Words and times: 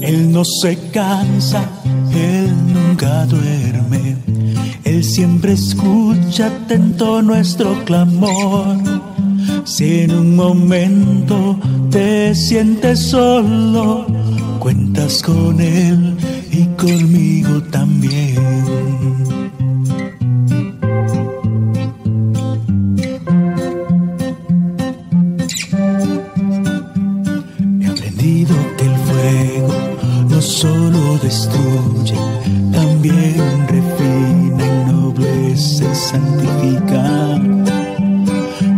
Él 0.00 0.32
no 0.32 0.44
se 0.44 0.76
cansa, 0.90 1.64
Él 2.14 2.52
nunca 2.72 3.26
duerme, 3.26 4.16
Él 4.84 5.04
siempre 5.04 5.52
escucha 5.52 6.46
atento 6.46 7.22
nuestro 7.22 7.84
clamor. 7.84 8.76
Si 9.64 10.00
en 10.00 10.12
un 10.12 10.36
momento 10.36 11.58
te 11.90 12.34
sientes 12.34 13.00
solo, 13.00 14.06
cuentas 14.58 15.22
con 15.22 15.60
Él 15.60 16.16
y 16.50 16.66
conmigo 16.76 17.62
también. 17.70 18.83
Destruye, 31.34 32.14
también 32.70 33.66
refina, 33.66 34.64
ennoblece, 34.64 35.92
santifica. 35.92 37.38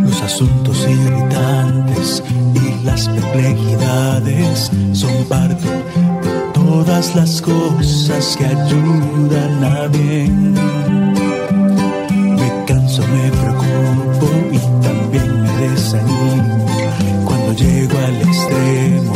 Los 0.02 0.22
asuntos 0.22 0.86
irritantes 0.88 2.22
y 2.54 2.84
las 2.84 3.08
perplejidades 3.08 4.70
son 4.92 5.12
parte 5.28 5.68
de 5.68 6.40
todas 6.54 7.14
las 7.14 7.42
cosas 7.42 8.36
que 8.38 8.46
ayudan 8.46 9.64
a 9.64 9.88
bien. 9.88 10.54
Me 12.38 12.64
canso, 12.66 13.02
me 13.08 13.30
preocupo 13.42 14.28
y 14.50 14.58
también 14.82 15.42
me 15.42 15.68
desanimo 15.68 16.66
cuando 17.26 17.52
llego 17.52 17.98
al 17.98 18.16
extremo. 18.22 19.12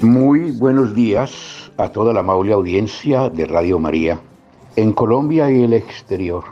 Muy 0.00 0.50
buenos 0.50 0.96
días 0.96 1.61
a 1.76 1.88
toda 1.88 2.12
la 2.12 2.20
amable 2.20 2.52
audiencia 2.52 3.30
de 3.30 3.46
Radio 3.46 3.78
María 3.78 4.20
en 4.76 4.92
Colombia 4.92 5.50
y 5.50 5.62
el 5.62 5.72
exterior. 5.72 6.44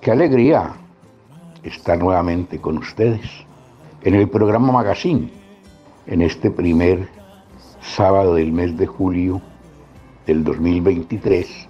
Qué 0.00 0.10
alegría 0.10 0.74
estar 1.62 1.98
nuevamente 1.98 2.60
con 2.60 2.78
ustedes 2.78 3.28
en 4.02 4.14
el 4.14 4.28
programa 4.28 4.72
Magazine, 4.72 5.30
en 6.06 6.22
este 6.22 6.50
primer 6.50 7.08
sábado 7.80 8.34
del 8.34 8.52
mes 8.52 8.76
de 8.76 8.86
julio 8.86 9.40
del 10.26 10.44
2023, 10.44 11.68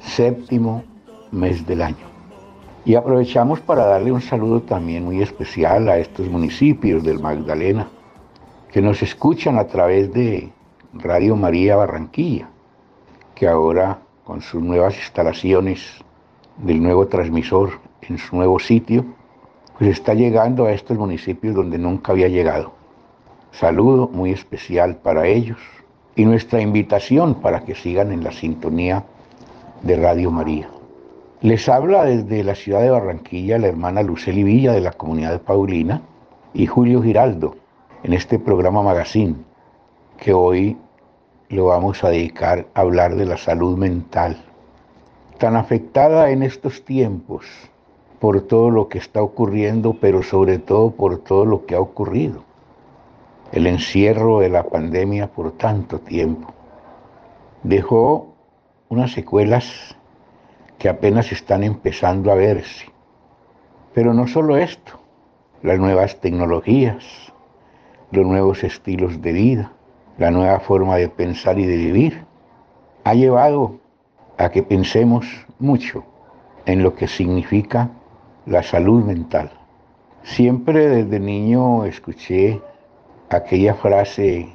séptimo 0.00 0.84
mes 1.30 1.66
del 1.66 1.82
año. 1.82 2.06
Y 2.84 2.94
aprovechamos 2.96 3.60
para 3.60 3.86
darle 3.86 4.12
un 4.12 4.20
saludo 4.20 4.60
también 4.62 5.04
muy 5.04 5.22
especial 5.22 5.88
a 5.88 5.98
estos 5.98 6.28
municipios 6.28 7.02
del 7.02 7.18
Magdalena 7.18 7.88
que 8.70 8.82
nos 8.82 9.02
escuchan 9.02 9.58
a 9.58 9.66
través 9.66 10.12
de 10.12 10.50
Radio 10.96 11.34
María 11.34 11.74
Barranquilla, 11.74 12.48
que 13.34 13.48
ahora 13.48 13.98
con 14.22 14.40
sus 14.42 14.62
nuevas 14.62 14.96
instalaciones 14.96 15.80
del 16.58 16.80
nuevo 16.80 17.08
transmisor 17.08 17.80
en 18.02 18.16
su 18.16 18.36
nuevo 18.36 18.60
sitio, 18.60 19.04
pues 19.76 19.90
está 19.90 20.14
llegando 20.14 20.66
a 20.66 20.72
estos 20.72 20.96
municipios 20.96 21.56
donde 21.56 21.78
nunca 21.78 22.12
había 22.12 22.28
llegado. 22.28 22.74
Saludo 23.50 24.08
muy 24.08 24.30
especial 24.30 24.96
para 24.96 25.26
ellos 25.26 25.58
y 26.14 26.24
nuestra 26.24 26.60
invitación 26.60 27.40
para 27.40 27.64
que 27.64 27.74
sigan 27.74 28.12
en 28.12 28.22
la 28.22 28.30
sintonía 28.30 29.04
de 29.82 29.96
Radio 29.96 30.30
María. 30.30 30.68
Les 31.40 31.68
habla 31.68 32.04
desde 32.04 32.44
la 32.44 32.54
ciudad 32.54 32.82
de 32.82 32.90
Barranquilla 32.90 33.58
la 33.58 33.66
hermana 33.66 34.02
Luceli 34.02 34.44
Villa 34.44 34.72
de 34.72 34.80
la 34.80 34.92
comunidad 34.92 35.32
de 35.32 35.38
Paulina 35.40 36.02
y 36.52 36.66
Julio 36.66 37.02
Giraldo 37.02 37.56
en 38.04 38.12
este 38.12 38.38
programa 38.38 38.80
Magazine 38.82 39.34
que 40.16 40.32
hoy 40.32 40.76
lo 41.48 41.66
vamos 41.66 42.04
a 42.04 42.10
dedicar 42.10 42.66
a 42.74 42.80
hablar 42.80 43.16
de 43.16 43.26
la 43.26 43.36
salud 43.36 43.76
mental, 43.76 44.44
tan 45.38 45.56
afectada 45.56 46.30
en 46.30 46.42
estos 46.42 46.84
tiempos 46.84 47.46
por 48.18 48.40
todo 48.42 48.70
lo 48.70 48.88
que 48.88 48.98
está 48.98 49.22
ocurriendo, 49.22 49.98
pero 50.00 50.22
sobre 50.22 50.58
todo 50.58 50.92
por 50.92 51.18
todo 51.18 51.44
lo 51.44 51.66
que 51.66 51.74
ha 51.74 51.80
ocurrido. 51.80 52.44
El 53.52 53.66
encierro 53.66 54.40
de 54.40 54.48
la 54.48 54.64
pandemia 54.64 55.28
por 55.28 55.52
tanto 55.52 55.98
tiempo 55.98 56.52
dejó 57.62 58.34
unas 58.88 59.12
secuelas 59.12 59.96
que 60.78 60.88
apenas 60.88 61.32
están 61.32 61.62
empezando 61.62 62.32
a 62.32 62.34
verse. 62.34 62.86
Pero 63.92 64.12
no 64.12 64.26
solo 64.26 64.56
esto, 64.56 64.98
las 65.62 65.78
nuevas 65.78 66.20
tecnologías, 66.20 67.04
los 68.10 68.26
nuevos 68.26 68.64
estilos 68.64 69.20
de 69.22 69.32
vida, 69.32 69.72
la 70.18 70.30
nueva 70.30 70.60
forma 70.60 70.96
de 70.96 71.08
pensar 71.08 71.58
y 71.58 71.66
de 71.66 71.76
vivir, 71.76 72.24
ha 73.04 73.14
llevado 73.14 73.80
a 74.38 74.48
que 74.50 74.62
pensemos 74.62 75.26
mucho 75.58 76.04
en 76.66 76.82
lo 76.82 76.94
que 76.94 77.08
significa 77.08 77.90
la 78.46 78.62
salud 78.62 79.04
mental. 79.04 79.50
Siempre 80.22 80.88
desde 80.88 81.20
niño 81.20 81.84
escuché 81.84 82.60
aquella 83.30 83.74
frase 83.74 84.48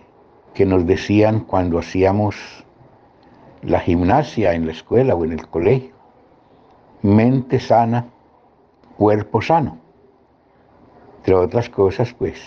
que 0.53 0.65
nos 0.65 0.85
decían 0.85 1.41
cuando 1.41 1.79
hacíamos 1.79 2.35
la 3.61 3.79
gimnasia 3.79 4.53
en 4.53 4.65
la 4.65 4.71
escuela 4.71 5.15
o 5.15 5.23
en 5.23 5.33
el 5.33 5.47
colegio. 5.47 5.93
Mente 7.01 7.59
sana, 7.59 8.07
cuerpo 8.97 9.41
sano. 9.41 9.77
Entre 11.17 11.35
otras 11.35 11.69
cosas, 11.69 12.13
pues, 12.13 12.39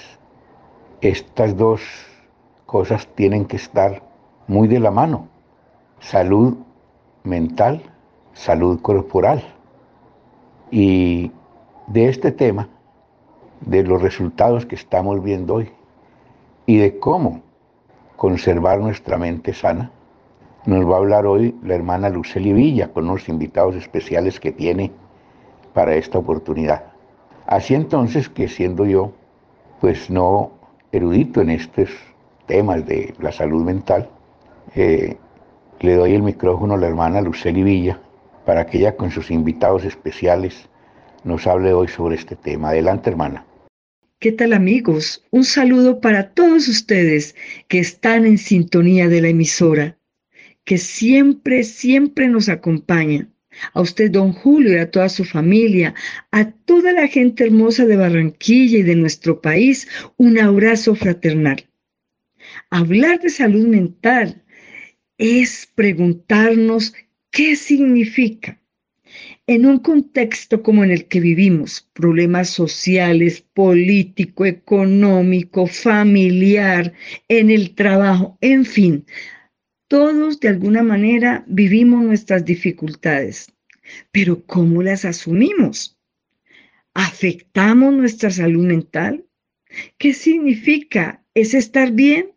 estas 1.00 1.56
dos 1.56 1.82
cosas 2.72 3.06
tienen 3.14 3.44
que 3.44 3.56
estar 3.56 4.02
muy 4.48 4.66
de 4.66 4.80
la 4.80 4.90
mano. 4.90 5.28
Salud 6.00 6.56
mental, 7.22 7.82
salud 8.32 8.80
corporal. 8.80 9.44
Y 10.70 11.30
de 11.88 12.08
este 12.08 12.32
tema, 12.32 12.70
de 13.60 13.82
los 13.82 14.00
resultados 14.00 14.64
que 14.64 14.74
estamos 14.74 15.22
viendo 15.22 15.56
hoy 15.56 15.70
y 16.64 16.78
de 16.78 16.98
cómo 16.98 17.42
conservar 18.16 18.80
nuestra 18.80 19.18
mente 19.18 19.52
sana, 19.52 19.90
nos 20.64 20.88
va 20.88 20.94
a 20.94 20.98
hablar 20.98 21.26
hoy 21.26 21.54
la 21.62 21.74
hermana 21.74 22.08
Luceli 22.08 22.54
Villa 22.54 22.90
con 22.90 23.04
unos 23.04 23.28
invitados 23.28 23.76
especiales 23.76 24.40
que 24.40 24.50
tiene 24.50 24.90
para 25.74 25.94
esta 25.94 26.18
oportunidad. 26.18 26.84
Así 27.46 27.74
entonces 27.74 28.30
que 28.30 28.48
siendo 28.48 28.86
yo, 28.86 29.12
pues 29.82 30.08
no 30.08 30.52
erudito 30.90 31.42
en 31.42 31.50
estos 31.50 31.90
temas 32.46 32.86
de 32.86 33.14
la 33.20 33.32
salud 33.32 33.64
mental, 33.64 34.08
eh, 34.74 35.16
le 35.80 35.94
doy 35.94 36.14
el 36.14 36.22
micrófono 36.22 36.74
a 36.74 36.78
la 36.78 36.86
hermana 36.86 37.20
Luceli 37.20 37.62
Villa 37.62 38.00
para 38.46 38.66
que 38.66 38.78
ella 38.78 38.96
con 38.96 39.10
sus 39.10 39.30
invitados 39.30 39.84
especiales 39.84 40.68
nos 41.24 41.46
hable 41.46 41.72
hoy 41.72 41.88
sobre 41.88 42.16
este 42.16 42.36
tema. 42.36 42.70
Adelante, 42.70 43.10
hermana. 43.10 43.46
¿Qué 44.18 44.32
tal 44.32 44.52
amigos? 44.52 45.24
Un 45.30 45.44
saludo 45.44 46.00
para 46.00 46.30
todos 46.30 46.68
ustedes 46.68 47.34
que 47.66 47.80
están 47.80 48.24
en 48.24 48.38
sintonía 48.38 49.08
de 49.08 49.20
la 49.20 49.28
emisora, 49.28 49.98
que 50.64 50.78
siempre, 50.78 51.64
siempre 51.64 52.28
nos 52.28 52.48
acompaña. 52.48 53.28
A 53.74 53.80
usted, 53.80 54.10
don 54.10 54.32
Julio, 54.32 54.74
y 54.74 54.78
a 54.78 54.90
toda 54.90 55.08
su 55.08 55.24
familia, 55.24 55.94
a 56.30 56.50
toda 56.52 56.92
la 56.92 57.06
gente 57.08 57.44
hermosa 57.44 57.84
de 57.84 57.96
Barranquilla 57.96 58.78
y 58.78 58.82
de 58.82 58.96
nuestro 58.96 59.40
país, 59.40 59.88
un 60.16 60.38
abrazo 60.38 60.94
fraternal. 60.94 61.66
Hablar 62.70 63.20
de 63.20 63.30
salud 63.30 63.66
mental 63.66 64.42
es 65.18 65.70
preguntarnos 65.74 66.94
qué 67.30 67.56
significa. 67.56 68.60
En 69.46 69.66
un 69.66 69.78
contexto 69.78 70.62
como 70.62 70.84
en 70.84 70.90
el 70.90 71.06
que 71.06 71.20
vivimos, 71.20 71.90
problemas 71.92 72.48
sociales, 72.48 73.44
político, 73.54 74.46
económico, 74.46 75.66
familiar, 75.66 76.92
en 77.28 77.50
el 77.50 77.74
trabajo, 77.74 78.38
en 78.40 78.64
fin, 78.64 79.04
todos 79.88 80.40
de 80.40 80.48
alguna 80.48 80.82
manera 80.82 81.44
vivimos 81.46 82.02
nuestras 82.02 82.44
dificultades. 82.44 83.52
Pero 84.12 84.46
¿cómo 84.46 84.82
las 84.82 85.04
asumimos? 85.04 85.98
¿Afectamos 86.94 87.92
nuestra 87.92 88.30
salud 88.30 88.64
mental? 88.64 89.26
¿Qué 89.98 90.14
significa? 90.14 91.24
¿Es 91.34 91.52
estar 91.52 91.92
bien? 91.92 92.31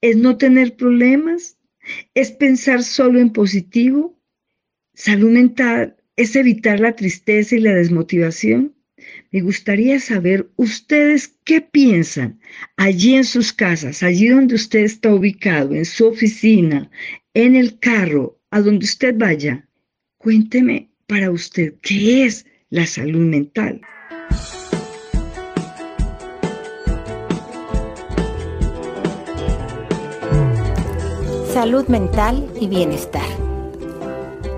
Es 0.00 0.16
no 0.16 0.36
tener 0.36 0.76
problemas, 0.76 1.58
es 2.14 2.30
pensar 2.30 2.82
solo 2.82 3.20
en 3.20 3.32
positivo. 3.32 4.18
Salud 4.94 5.30
mental 5.30 5.96
es 6.16 6.36
evitar 6.36 6.80
la 6.80 6.96
tristeza 6.96 7.54
y 7.54 7.60
la 7.60 7.74
desmotivación. 7.74 8.74
Me 9.30 9.40
gustaría 9.40 10.00
saber 10.00 10.50
ustedes 10.56 11.34
qué 11.44 11.60
piensan 11.60 12.40
allí 12.76 13.14
en 13.14 13.24
sus 13.24 13.52
casas, 13.52 14.02
allí 14.02 14.28
donde 14.28 14.56
usted 14.56 14.80
está 14.80 15.14
ubicado, 15.14 15.74
en 15.74 15.84
su 15.84 16.06
oficina, 16.06 16.90
en 17.34 17.54
el 17.56 17.78
carro, 17.78 18.40
a 18.50 18.60
donde 18.60 18.84
usted 18.84 19.14
vaya. 19.16 19.68
Cuénteme 20.18 20.90
para 21.06 21.30
usted 21.30 21.74
qué 21.80 22.24
es 22.24 22.44
la 22.70 22.86
salud 22.86 23.24
mental. 23.24 23.80
Salud 31.58 31.88
mental 31.88 32.48
y 32.60 32.68
bienestar. 32.68 33.26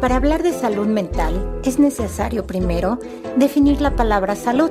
Para 0.02 0.16
hablar 0.16 0.42
de 0.42 0.52
salud 0.52 0.86
mental 0.86 1.58
es 1.64 1.78
necesario 1.78 2.46
primero 2.46 2.98
definir 3.36 3.80
la 3.80 3.96
palabra 3.96 4.36
salud. 4.36 4.70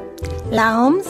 La 0.51 0.79
OMS 0.79 1.07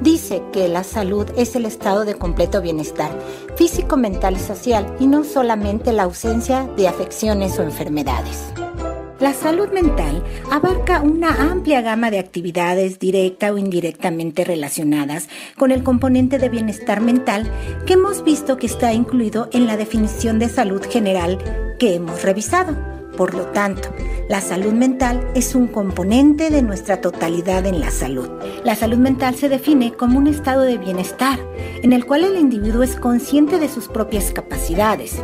dice 0.00 0.42
que 0.52 0.66
la 0.66 0.82
salud 0.82 1.24
es 1.36 1.54
el 1.54 1.66
estado 1.66 2.04
de 2.04 2.16
completo 2.16 2.60
bienestar 2.60 3.16
físico, 3.54 3.96
mental 3.96 4.38
y 4.38 4.40
social 4.40 4.92
y 4.98 5.06
no 5.06 5.22
solamente 5.22 5.92
la 5.92 6.02
ausencia 6.02 6.68
de 6.76 6.88
afecciones 6.88 7.56
o 7.60 7.62
enfermedades. 7.62 8.52
La 9.20 9.34
salud 9.34 9.68
mental 9.68 10.24
abarca 10.50 11.02
una 11.02 11.50
amplia 11.50 11.82
gama 11.82 12.10
de 12.10 12.18
actividades 12.18 12.98
directa 12.98 13.52
o 13.52 13.58
indirectamente 13.58 14.44
relacionadas 14.44 15.28
con 15.58 15.72
el 15.72 15.82
componente 15.82 16.38
de 16.38 16.48
bienestar 16.48 17.02
mental 17.02 17.46
que 17.86 17.92
hemos 17.92 18.24
visto 18.24 18.56
que 18.56 18.64
está 18.64 18.94
incluido 18.94 19.50
en 19.52 19.66
la 19.66 19.76
definición 19.76 20.38
de 20.38 20.48
salud 20.48 20.82
general 20.82 21.76
que 21.78 21.96
hemos 21.96 22.22
revisado. 22.22 22.74
Por 23.14 23.34
lo 23.34 23.44
tanto, 23.48 23.90
la 24.30 24.40
salud 24.40 24.72
mental 24.72 25.20
es 25.34 25.54
un 25.54 25.66
componente 25.66 26.48
de 26.48 26.62
nuestra 26.62 27.02
totalidad 27.02 27.66
en 27.66 27.78
la 27.78 27.90
salud. 27.90 28.30
La 28.64 28.74
salud 28.74 28.96
mental 28.96 29.34
se 29.34 29.50
define 29.50 29.92
como 29.92 30.18
un 30.18 30.28
estado 30.28 30.62
de 30.62 30.78
bienestar 30.78 31.38
en 31.82 31.92
el 31.92 32.06
cual 32.06 32.24
el 32.24 32.38
individuo 32.38 32.82
es 32.82 32.96
consciente 32.96 33.58
de 33.58 33.68
sus 33.68 33.88
propias 33.88 34.32
capacidades, 34.32 35.20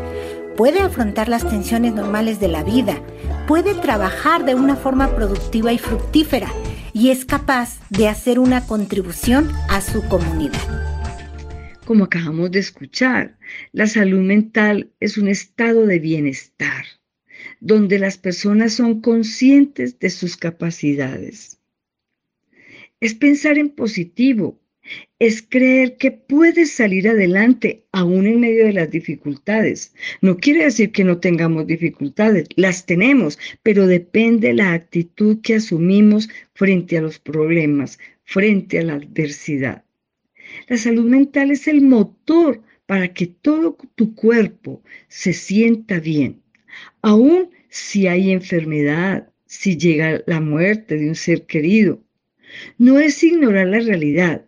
puede 0.56 0.80
afrontar 0.80 1.28
las 1.28 1.46
tensiones 1.46 1.94
normales 1.94 2.40
de 2.40 2.48
la 2.48 2.62
vida, 2.62 2.98
puede 3.46 3.74
trabajar 3.74 4.44
de 4.44 4.54
una 4.54 4.76
forma 4.76 5.14
productiva 5.14 5.72
y 5.72 5.78
fructífera 5.78 6.52
y 6.92 7.10
es 7.10 7.24
capaz 7.24 7.78
de 7.90 8.08
hacer 8.08 8.38
una 8.38 8.66
contribución 8.66 9.50
a 9.68 9.80
su 9.80 10.06
comunidad. 10.08 10.60
Como 11.84 12.04
acabamos 12.04 12.50
de 12.50 12.58
escuchar, 12.58 13.38
la 13.72 13.86
salud 13.86 14.20
mental 14.20 14.92
es 14.98 15.16
un 15.16 15.28
estado 15.28 15.86
de 15.86 16.00
bienestar, 16.00 16.84
donde 17.60 18.00
las 18.00 18.18
personas 18.18 18.72
son 18.72 19.00
conscientes 19.00 19.98
de 20.00 20.10
sus 20.10 20.36
capacidades. 20.36 21.60
Es 22.98 23.14
pensar 23.14 23.58
en 23.58 23.68
positivo, 23.68 24.60
es 25.18 25.42
creer 25.42 25.96
que 25.96 26.10
puedes 26.10 26.72
salir 26.72 27.08
adelante 27.08 27.84
aún 27.92 28.26
en 28.26 28.40
medio 28.40 28.66
de 28.66 28.72
las 28.74 28.90
dificultades. 28.90 29.94
No 30.20 30.36
quiere 30.36 30.64
decir 30.64 30.92
que 30.92 31.04
no 31.04 31.18
tengamos 31.18 31.66
dificultades, 31.66 32.48
las 32.56 32.84
tenemos, 32.86 33.38
pero 33.62 33.86
depende 33.86 34.52
la 34.52 34.72
actitud 34.72 35.40
que 35.42 35.56
asumimos 35.56 36.28
frente 36.54 36.98
a 36.98 37.02
los 37.02 37.18
problemas, 37.18 37.98
frente 38.24 38.78
a 38.78 38.82
la 38.82 38.94
adversidad. 38.94 39.84
La 40.68 40.76
salud 40.76 41.08
mental 41.08 41.50
es 41.50 41.66
el 41.66 41.82
motor 41.82 42.62
para 42.86 43.12
que 43.12 43.26
todo 43.26 43.76
tu 43.94 44.14
cuerpo 44.14 44.82
se 45.08 45.32
sienta 45.32 45.98
bien, 45.98 46.40
aún 47.02 47.50
si 47.68 48.06
hay 48.06 48.30
enfermedad, 48.30 49.28
si 49.46 49.76
llega 49.76 50.22
la 50.26 50.40
muerte 50.40 50.96
de 50.96 51.08
un 51.08 51.14
ser 51.14 51.46
querido. 51.46 52.02
No 52.78 52.98
es 52.98 53.22
ignorar 53.22 53.66
la 53.66 53.80
realidad, 53.80 54.46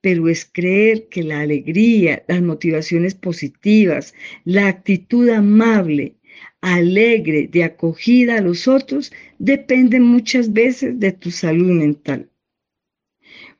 pero 0.00 0.28
es 0.28 0.48
creer 0.50 1.08
que 1.08 1.22
la 1.22 1.40
alegría, 1.40 2.24
las 2.28 2.42
motivaciones 2.42 3.14
positivas, 3.14 4.14
la 4.44 4.68
actitud 4.68 5.28
amable, 5.28 6.16
alegre, 6.60 7.48
de 7.48 7.64
acogida 7.64 8.38
a 8.38 8.40
los 8.40 8.68
otros, 8.68 9.12
dependen 9.38 10.02
muchas 10.02 10.52
veces 10.52 10.98
de 10.98 11.12
tu 11.12 11.30
salud 11.30 11.70
mental. 11.70 12.30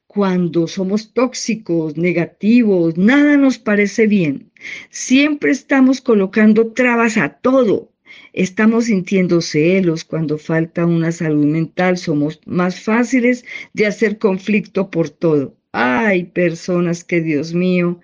Cuando 0.07 0.67
somos 0.67 1.13
tóxicos, 1.13 1.97
negativos, 1.97 2.97
nada 2.99 3.37
nos 3.37 3.59
parece 3.59 4.09
bien. 4.09 4.51
Siempre 4.91 5.53
estamos 5.53 6.01
colocando 6.01 6.73
trabas 6.73 7.17
a 7.17 7.29
todo. 7.29 7.93
Estamos 8.33 8.87
sintiendo 8.87 9.41
celos 9.41 10.05
cuando 10.05 10.37
falta 10.37 10.85
una 10.85 11.13
salud 11.13 11.47
mental. 11.47 11.97
Somos 11.97 12.41
más 12.45 12.81
fáciles 12.81 13.45
de 13.73 13.87
hacer 13.87 14.19
conflicto 14.19 14.91
por 14.91 15.11
todo. 15.11 15.60
Hay 15.73 16.25
personas 16.25 17.05
que, 17.05 17.21
Dios 17.21 17.55
mío, 17.55 18.01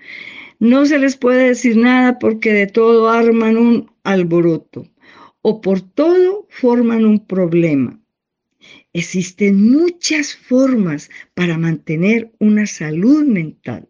no 0.59 0.87
se 0.87 0.99
les 0.99 1.17
puede 1.17 1.49
decir 1.49 1.77
nada 1.77 2.19
porque 2.19 2.53
de 2.53 2.67
todo 2.67 3.09
arman 3.09 3.57
un 3.57 3.91
alboroto 4.05 4.89
o 5.43 5.61
por 5.61 5.81
todo 5.81 6.47
forman 6.49 7.05
un 7.05 7.27
problema. 7.27 8.01
Existen 8.93 9.71
muchas 9.71 10.35
formas 10.35 11.11
para 11.35 11.59
mantener 11.59 12.33
una 12.39 12.67
salud 12.67 13.25
mental. 13.25 13.89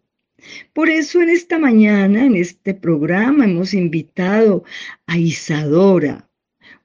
Por 0.73 0.89
eso 0.89 1.21
en 1.21 1.29
esta 1.29 1.57
mañana, 1.57 2.25
en 2.25 2.35
este 2.35 2.73
programa, 2.73 3.45
hemos 3.45 3.73
invitado 3.73 4.63
a 5.05 5.17
Isadora, 5.17 6.29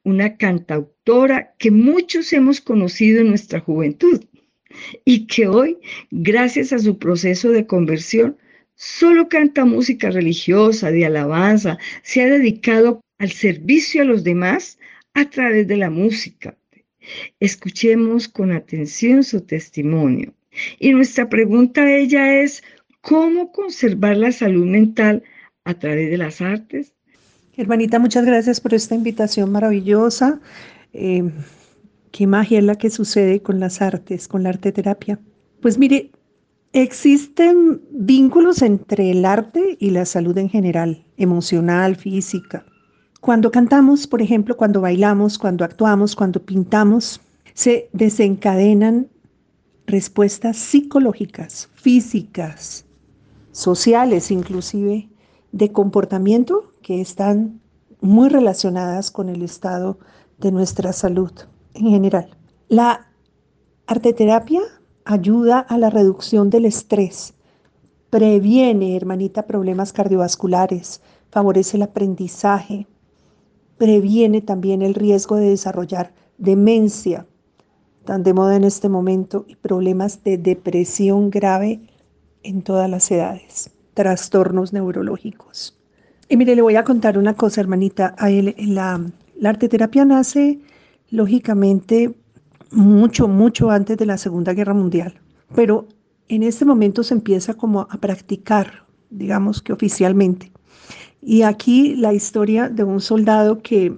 una 0.04 0.36
cantautora 0.36 1.54
que 1.58 1.70
muchos 1.70 2.32
hemos 2.32 2.60
conocido 2.60 3.20
en 3.20 3.28
nuestra 3.28 3.60
juventud 3.60 4.24
y 5.04 5.26
que 5.26 5.46
hoy, 5.46 5.78
gracias 6.10 6.72
a 6.72 6.78
su 6.78 6.98
proceso 6.98 7.50
de 7.50 7.66
conversión, 7.66 8.36
solo 8.74 9.28
canta 9.28 9.64
música 9.64 10.10
religiosa, 10.10 10.90
de 10.90 11.06
alabanza, 11.06 11.78
se 12.02 12.22
ha 12.22 12.26
dedicado 12.26 13.00
al 13.18 13.30
servicio 13.30 14.02
a 14.02 14.06
los 14.06 14.24
demás 14.24 14.78
a 15.14 15.28
través 15.30 15.68
de 15.68 15.76
la 15.76 15.90
música. 15.90 16.56
Escuchemos 17.40 18.28
con 18.28 18.52
atención 18.52 19.24
su 19.24 19.40
testimonio. 19.42 20.34
Y 20.78 20.92
nuestra 20.92 21.28
pregunta 21.28 21.82
a 21.82 21.96
ella 21.96 22.42
es, 22.42 22.62
¿cómo 23.00 23.52
conservar 23.52 24.16
la 24.16 24.32
salud 24.32 24.66
mental 24.66 25.22
a 25.64 25.74
través 25.74 26.10
de 26.10 26.18
las 26.18 26.40
artes? 26.40 26.92
Hermanita, 27.56 27.98
muchas 27.98 28.24
gracias 28.24 28.60
por 28.60 28.74
esta 28.74 28.94
invitación 28.94 29.52
maravillosa. 29.52 30.40
Eh, 30.92 31.30
¿Qué 32.12 32.26
magia 32.26 32.58
es 32.58 32.64
la 32.64 32.76
que 32.76 32.90
sucede 32.90 33.40
con 33.40 33.58
las 33.58 33.80
artes, 33.80 34.28
con 34.28 34.42
la 34.42 34.50
arte 34.50 34.70
terapia? 34.70 35.18
Pues 35.62 35.78
mire, 35.78 36.10
existen 36.74 37.80
vínculos 37.90 38.60
entre 38.60 39.10
el 39.10 39.24
arte 39.24 39.78
y 39.80 39.90
la 39.90 40.04
salud 40.04 40.36
en 40.36 40.50
general, 40.50 41.06
emocional, 41.16 41.96
física. 41.96 42.66
Cuando 43.22 43.50
cantamos, 43.50 44.06
por 44.06 44.20
ejemplo, 44.20 44.58
cuando 44.58 44.82
bailamos, 44.82 45.38
cuando 45.38 45.64
actuamos, 45.64 46.14
cuando 46.14 46.44
pintamos, 46.44 47.22
se 47.54 47.88
desencadenan 47.94 49.08
respuestas 49.86 50.58
psicológicas, 50.58 51.70
físicas, 51.76 52.84
sociales 53.52 54.30
inclusive, 54.30 55.08
de 55.52 55.72
comportamiento 55.72 56.74
que 56.82 57.00
están 57.00 57.62
muy 58.02 58.28
relacionadas 58.28 59.10
con 59.10 59.30
el 59.30 59.40
estado 59.40 59.98
de 60.38 60.52
nuestra 60.52 60.92
salud 60.92 61.32
en 61.74 61.90
general. 61.90 62.28
La 62.68 63.06
arteterapia 63.86 64.60
ayuda 65.04 65.58
a 65.58 65.78
la 65.78 65.90
reducción 65.90 66.50
del 66.50 66.64
estrés, 66.64 67.34
previene, 68.10 68.96
hermanita, 68.96 69.46
problemas 69.46 69.92
cardiovasculares, 69.92 71.00
favorece 71.30 71.76
el 71.76 71.82
aprendizaje, 71.82 72.86
previene 73.78 74.42
también 74.42 74.82
el 74.82 74.94
riesgo 74.94 75.36
de 75.36 75.48
desarrollar 75.48 76.12
demencia, 76.38 77.26
tan 78.04 78.22
de 78.22 78.34
moda 78.34 78.56
en 78.56 78.64
este 78.64 78.88
momento, 78.88 79.44
y 79.48 79.56
problemas 79.56 80.22
de 80.24 80.38
depresión 80.38 81.30
grave 81.30 81.80
en 82.42 82.62
todas 82.62 82.90
las 82.90 83.10
edades, 83.10 83.70
trastornos 83.94 84.72
neurológicos. 84.72 85.78
Y 86.28 86.36
mire, 86.36 86.54
le 86.54 86.62
voy 86.62 86.76
a 86.76 86.84
contar 86.84 87.18
una 87.18 87.34
cosa, 87.34 87.60
hermanita. 87.60 88.14
La, 88.58 89.00
la 89.38 89.50
arteterapia 89.50 90.04
nace 90.04 90.60
lógicamente 91.12 92.16
mucho, 92.72 93.28
mucho 93.28 93.70
antes 93.70 93.96
de 93.98 94.06
la 94.06 94.18
Segunda 94.18 94.54
Guerra 94.54 94.74
Mundial. 94.74 95.20
Pero 95.54 95.86
en 96.28 96.42
este 96.42 96.64
momento 96.64 97.04
se 97.04 97.14
empieza 97.14 97.54
como 97.54 97.82
a 97.82 97.98
practicar, 98.00 98.86
digamos 99.10 99.60
que 99.62 99.74
oficialmente. 99.74 100.50
Y 101.20 101.42
aquí 101.42 101.94
la 101.94 102.14
historia 102.14 102.68
de 102.68 102.82
un 102.82 103.00
soldado 103.00 103.60
que, 103.62 103.94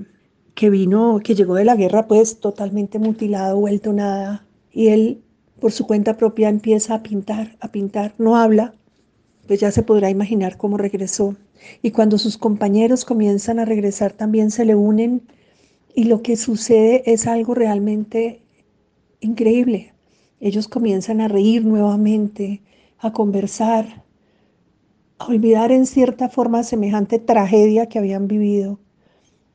que 0.54 0.68
vino, 0.70 1.20
que 1.22 1.36
llegó 1.36 1.54
de 1.54 1.64
la 1.64 1.76
guerra 1.76 2.08
pues 2.08 2.40
totalmente 2.40 2.98
mutilado, 2.98 3.60
vuelto 3.60 3.92
nada, 3.92 4.44
y 4.72 4.88
él 4.88 5.22
por 5.60 5.70
su 5.70 5.86
cuenta 5.86 6.16
propia 6.16 6.48
empieza 6.48 6.96
a 6.96 7.02
pintar, 7.02 7.56
a 7.60 7.70
pintar, 7.70 8.14
no 8.18 8.36
habla, 8.36 8.74
pues 9.46 9.60
ya 9.60 9.70
se 9.70 9.84
podrá 9.84 10.10
imaginar 10.10 10.56
cómo 10.56 10.76
regresó. 10.76 11.36
Y 11.80 11.92
cuando 11.92 12.18
sus 12.18 12.36
compañeros 12.36 13.04
comienzan 13.04 13.60
a 13.60 13.64
regresar 13.64 14.12
también 14.12 14.50
se 14.50 14.64
le 14.64 14.74
unen 14.74 15.22
y 15.94 16.04
lo 16.04 16.22
que 16.22 16.36
sucede 16.36 17.02
es 17.06 17.26
algo 17.26 17.54
realmente 17.54 18.42
increíble. 19.20 19.94
Ellos 20.40 20.68
comienzan 20.68 21.20
a 21.20 21.28
reír 21.28 21.64
nuevamente, 21.64 22.62
a 22.98 23.12
conversar, 23.12 24.02
a 25.18 25.26
olvidar 25.26 25.70
en 25.70 25.86
cierta 25.86 26.28
forma 26.28 26.64
semejante 26.64 27.18
tragedia 27.18 27.86
que 27.86 27.98
habían 27.98 28.26
vivido. 28.26 28.80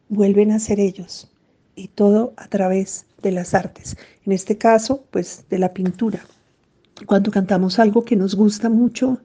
Vuelven 0.08 0.52
a 0.52 0.60
ser 0.60 0.80
ellos 0.80 1.32
y 1.76 1.90
todo 1.90 2.34
a 2.38 2.48
través 2.48 3.06
de 3.22 3.32
las 3.32 3.54
artes. 3.54 3.98
En 4.26 4.32
este 4.32 4.58
caso, 4.58 5.04
pues 5.12 5.46
de 5.50 5.60
la 5.60 5.74
pintura. 5.74 6.26
Cuando 7.06 7.32
cantamos 7.32 7.80
algo 7.80 8.04
que 8.06 8.16
nos 8.16 8.36
gusta 8.36 8.70
mucho, 8.70 9.20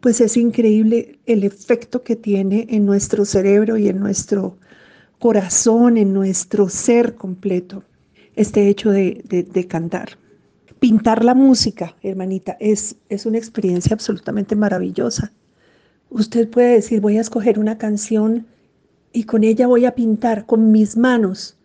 pues 0.00 0.20
es 0.20 0.36
increíble 0.36 1.18
el 1.26 1.44
efecto 1.44 2.02
que 2.02 2.16
tiene 2.16 2.66
en 2.70 2.86
nuestro 2.86 3.24
cerebro 3.24 3.76
y 3.76 3.88
en 3.88 3.98
nuestro 3.98 4.56
corazón, 5.20 5.98
en 5.98 6.12
nuestro 6.12 6.68
ser 6.68 7.14
completo, 7.14 7.84
este 8.34 8.68
hecho 8.68 8.90
de, 8.90 9.66
cantar. 9.68 10.18
Pintar 10.80 11.24
la 11.24 11.34
música, 11.34 11.94
hermanita, 12.02 12.56
es, 12.58 12.96
es 13.10 13.26
una 13.26 13.36
experiencia 13.36 13.92
absolutamente 13.92 14.56
maravillosa. 14.56 15.30
Usted 16.08 16.48
puede 16.48 16.72
decir, 16.72 17.02
voy 17.02 17.18
a 17.18 17.20
escoger 17.20 17.58
una 17.58 17.76
canción 17.76 18.46
y 19.12 19.24
con 19.24 19.44
ella 19.44 19.66
voy 19.66 19.84
a 19.84 19.94
pintar 19.94 20.46
con 20.46 20.72
mis 20.72 20.96
manos. 20.96 21.58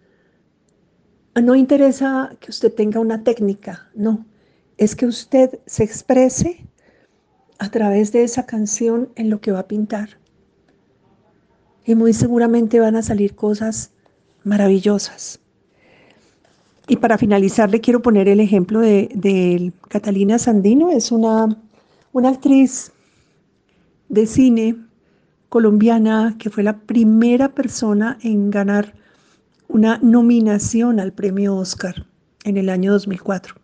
No 1.42 1.56
interesa 1.56 2.36
que 2.42 2.52
usted 2.52 2.74
tenga 2.74 3.00
una 3.00 3.24
técnica, 3.24 3.90
no, 3.96 4.26
es 4.78 4.98
que 4.98 5.06
usted 5.06 5.60
se 5.66 5.84
exprese 5.84 6.66
a 7.58 7.72
través 7.72 8.12
de 8.12 8.24
esa 8.24 8.46
canción 8.46 9.10
en 9.16 9.30
lo 9.30 9.40
que 9.40 9.54
va 9.54 9.60
a 9.60 9.68
pintar. 9.68 10.18
Y 11.86 11.96
muy 11.96 12.13
seguramente 12.13 12.80
van 12.80 12.96
a 12.96 13.01
salir 13.01 13.36
cosas 13.36 13.92
maravillosas. 14.44 15.39
Y 16.88 16.98
para 16.98 17.18
finalizar, 17.18 17.70
le 17.70 17.82
quiero 17.82 18.01
poner 18.01 18.27
el 18.27 18.39
ejemplo 18.39 18.80
de, 18.80 19.72
Catalina 19.88 20.38
Sandino. 20.38 20.92
Es 20.92 21.12
una, 21.12 21.58
una 22.13 22.30
actriz 22.30 22.92
de 24.10 24.25
cine 24.25 24.75
colombiana 25.50 26.36
que 26.38 26.50
fue 26.50 26.63
la 26.63 26.77
primera 26.77 27.50
persona 27.50 28.18
en 28.22 28.51
ganar 28.51 28.94
una 29.68 29.98
nominación 30.00 31.00
al 31.00 31.13
premio 31.13 31.56
Oscar 31.56 32.06
en 32.44 32.58
el 32.58 32.70
año 32.70 32.92
2004. 32.94 33.56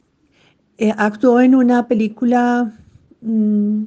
Eh, 0.78 0.94
actuó 0.98 1.42
en 1.42 1.54
una 1.54 1.88
película 1.88 2.74
Mm, 3.22 3.84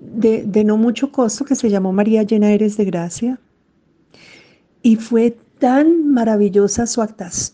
de, 0.00 0.64
no 0.64 0.76
mucho 0.76 1.12
costo 1.12 1.44
que 1.44 1.54
se 1.54 1.70
llamó 1.70 1.92
María 1.92 2.22
llena 2.22 2.50
eres 2.50 2.76
de 2.76 2.84
gracia. 2.84 3.40
Y 4.82 4.96
fue 4.96 5.36
tan 5.58 6.12
maravillosa 6.12 6.86
su, 6.86 7.04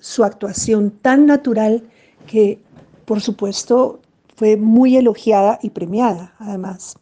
su 0.01 0.25
actuación, 0.25 0.91
tan 0.91 1.27
natural, 1.27 1.83
que 2.27 2.59
por 3.05 3.21
supuesto 3.21 4.01
fue 4.37 4.57
muy 4.57 4.97
elogiada 4.97 5.59
y 5.63 5.71
premiada 5.71 6.35
además. 6.39 6.97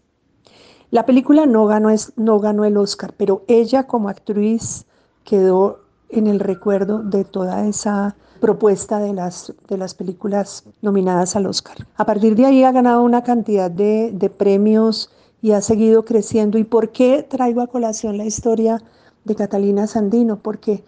La 0.91 1.07
película 1.07 1.47
no 1.47 1.67
ganó, 1.67 1.89
no 2.17 2.39
ganó 2.39 2.65
el 2.65 2.77
Oscar, 2.77 3.15
pero 3.17 3.45
ella 3.49 3.85
como 3.87 4.09
actriz 4.09 4.85
quedó 5.25 5.81
en 6.11 6.27
el 6.27 6.39
recuerdo 6.39 7.03
de 7.03 7.25
toda 7.25 7.67
esa 7.67 8.15
propuesta 8.41 8.99
de 8.99 9.15
las, 9.15 9.55
de 9.69 9.79
las 9.79 9.95
películas 9.95 10.65
nominadas 10.83 11.37
al 11.37 11.47
Oscar. 11.47 11.87
A 11.97 12.05
partir 12.05 12.37
de 12.37 12.45
ahí 12.45 12.65
ha 12.65 12.73
ganado 12.73 13.03
una 13.03 13.23
cantidad 13.23 13.71
de, 13.71 14.11
de 14.13 14.29
premios 14.29 15.11
y 15.43 15.53
ha 15.53 15.61
seguido 15.61 16.05
creciendo. 16.05 16.57
¿Y 16.57 16.65
por 16.65 16.93
qué 16.93 17.27
traigo 17.29 17.61
a 17.61 17.67
colación 17.67 18.17
la 18.17 18.25
historia 18.25 18.81
de 19.25 19.35
Catalina 19.35 19.87
Sandino? 19.87 20.39
Porque 20.39 20.85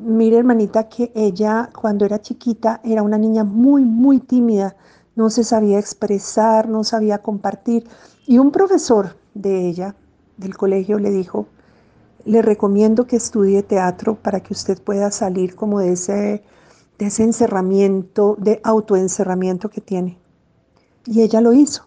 mire 0.00 0.36
hermanita 0.36 0.88
que 0.88 1.10
ella 1.16 1.70
cuando 1.74 2.04
era 2.04 2.20
chiquita 2.20 2.80
era 2.84 3.02
una 3.02 3.18
niña 3.18 3.42
muy, 3.42 3.84
muy 3.84 4.20
tímida, 4.20 4.76
no 5.16 5.30
se 5.30 5.42
sabía 5.42 5.78
expresar, 5.78 6.68
no 6.68 6.84
sabía 6.84 7.18
compartir. 7.18 7.88
Y 8.26 8.38
un 8.38 8.52
profesor 8.52 9.16
de 9.34 9.66
ella, 9.68 9.96
del 10.36 10.56
colegio, 10.56 10.98
le 10.98 11.10
dijo, 11.10 11.46
le 12.24 12.42
recomiendo 12.42 13.06
que 13.06 13.16
estudie 13.16 13.62
teatro 13.62 14.16
para 14.16 14.40
que 14.40 14.52
usted 14.52 14.80
pueda 14.80 15.10
salir 15.10 15.56
como 15.56 15.80
de 15.80 15.92
ese 15.92 16.44
de 16.98 17.06
ese 17.06 17.22
encerramiento, 17.22 18.36
de 18.38 18.60
autoencerramiento 18.64 19.70
que 19.70 19.80
tiene. 19.80 20.18
Y 21.06 21.22
ella 21.22 21.40
lo 21.40 21.52
hizo. 21.52 21.86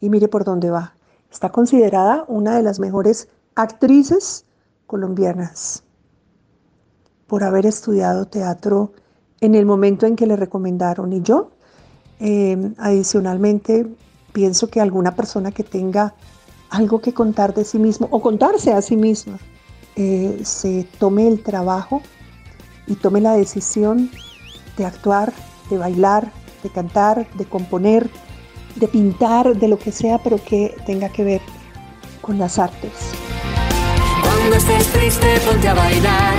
Y 0.00 0.10
mire 0.10 0.28
por 0.28 0.44
dónde 0.44 0.70
va. 0.70 0.93
Está 1.34 1.48
considerada 1.48 2.24
una 2.28 2.54
de 2.54 2.62
las 2.62 2.78
mejores 2.78 3.26
actrices 3.56 4.44
colombianas 4.86 5.82
por 7.26 7.42
haber 7.42 7.66
estudiado 7.66 8.26
teatro 8.26 8.92
en 9.40 9.56
el 9.56 9.66
momento 9.66 10.06
en 10.06 10.14
que 10.14 10.28
le 10.28 10.36
recomendaron. 10.36 11.12
Y 11.12 11.22
yo, 11.22 11.50
em, 12.20 12.76
adicionalmente, 12.78 13.84
pienso 14.32 14.68
que 14.68 14.80
alguna 14.80 15.16
persona 15.16 15.50
que 15.50 15.64
tenga 15.64 16.14
algo 16.70 17.00
que 17.00 17.12
contar 17.12 17.52
de 17.52 17.64
sí 17.64 17.80
mismo 17.80 18.06
o 18.12 18.22
contarse 18.22 18.72
a 18.72 18.80
sí 18.80 18.96
misma, 18.96 19.40
eh, 19.96 20.40
se 20.44 20.86
tome 21.00 21.26
el 21.26 21.42
trabajo 21.42 22.00
y 22.86 22.94
tome 22.94 23.20
la 23.20 23.32
decisión 23.32 24.08
de 24.76 24.84
actuar, 24.84 25.32
de 25.68 25.78
bailar, 25.78 26.30
de 26.62 26.70
cantar, 26.70 27.26
de 27.34 27.44
componer, 27.44 28.08
de 28.76 28.88
pintar, 28.88 29.56
de 29.56 29.68
lo 29.68 29.78
que 29.78 29.92
sea, 29.92 30.18
pero 30.18 30.42
que 30.42 30.74
tenga 30.86 31.08
que 31.08 31.24
ver 31.24 31.40
con 32.20 32.38
las 32.38 32.58
artes. 32.58 32.92
Cuando 34.22 34.56
estés 34.56 34.86
triste, 34.88 35.40
ponte 35.46 35.68
a 35.68 35.74
bailar, 35.74 36.34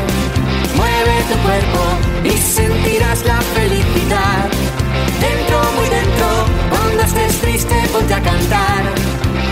mueve 0.75 1.15
tu 1.30 1.38
cuerpo 1.46 1.82
y 2.24 2.38
sentirás 2.38 3.25
la 3.25 3.39
felicidad. 3.42 4.50
Dentro, 5.20 5.62
muy 5.75 5.89
dentro, 5.89 6.27
cuando 6.70 7.04
estés 7.04 7.39
triste, 7.42 7.75
ponte 7.92 8.13
a 8.13 8.22
cantar, 8.22 8.84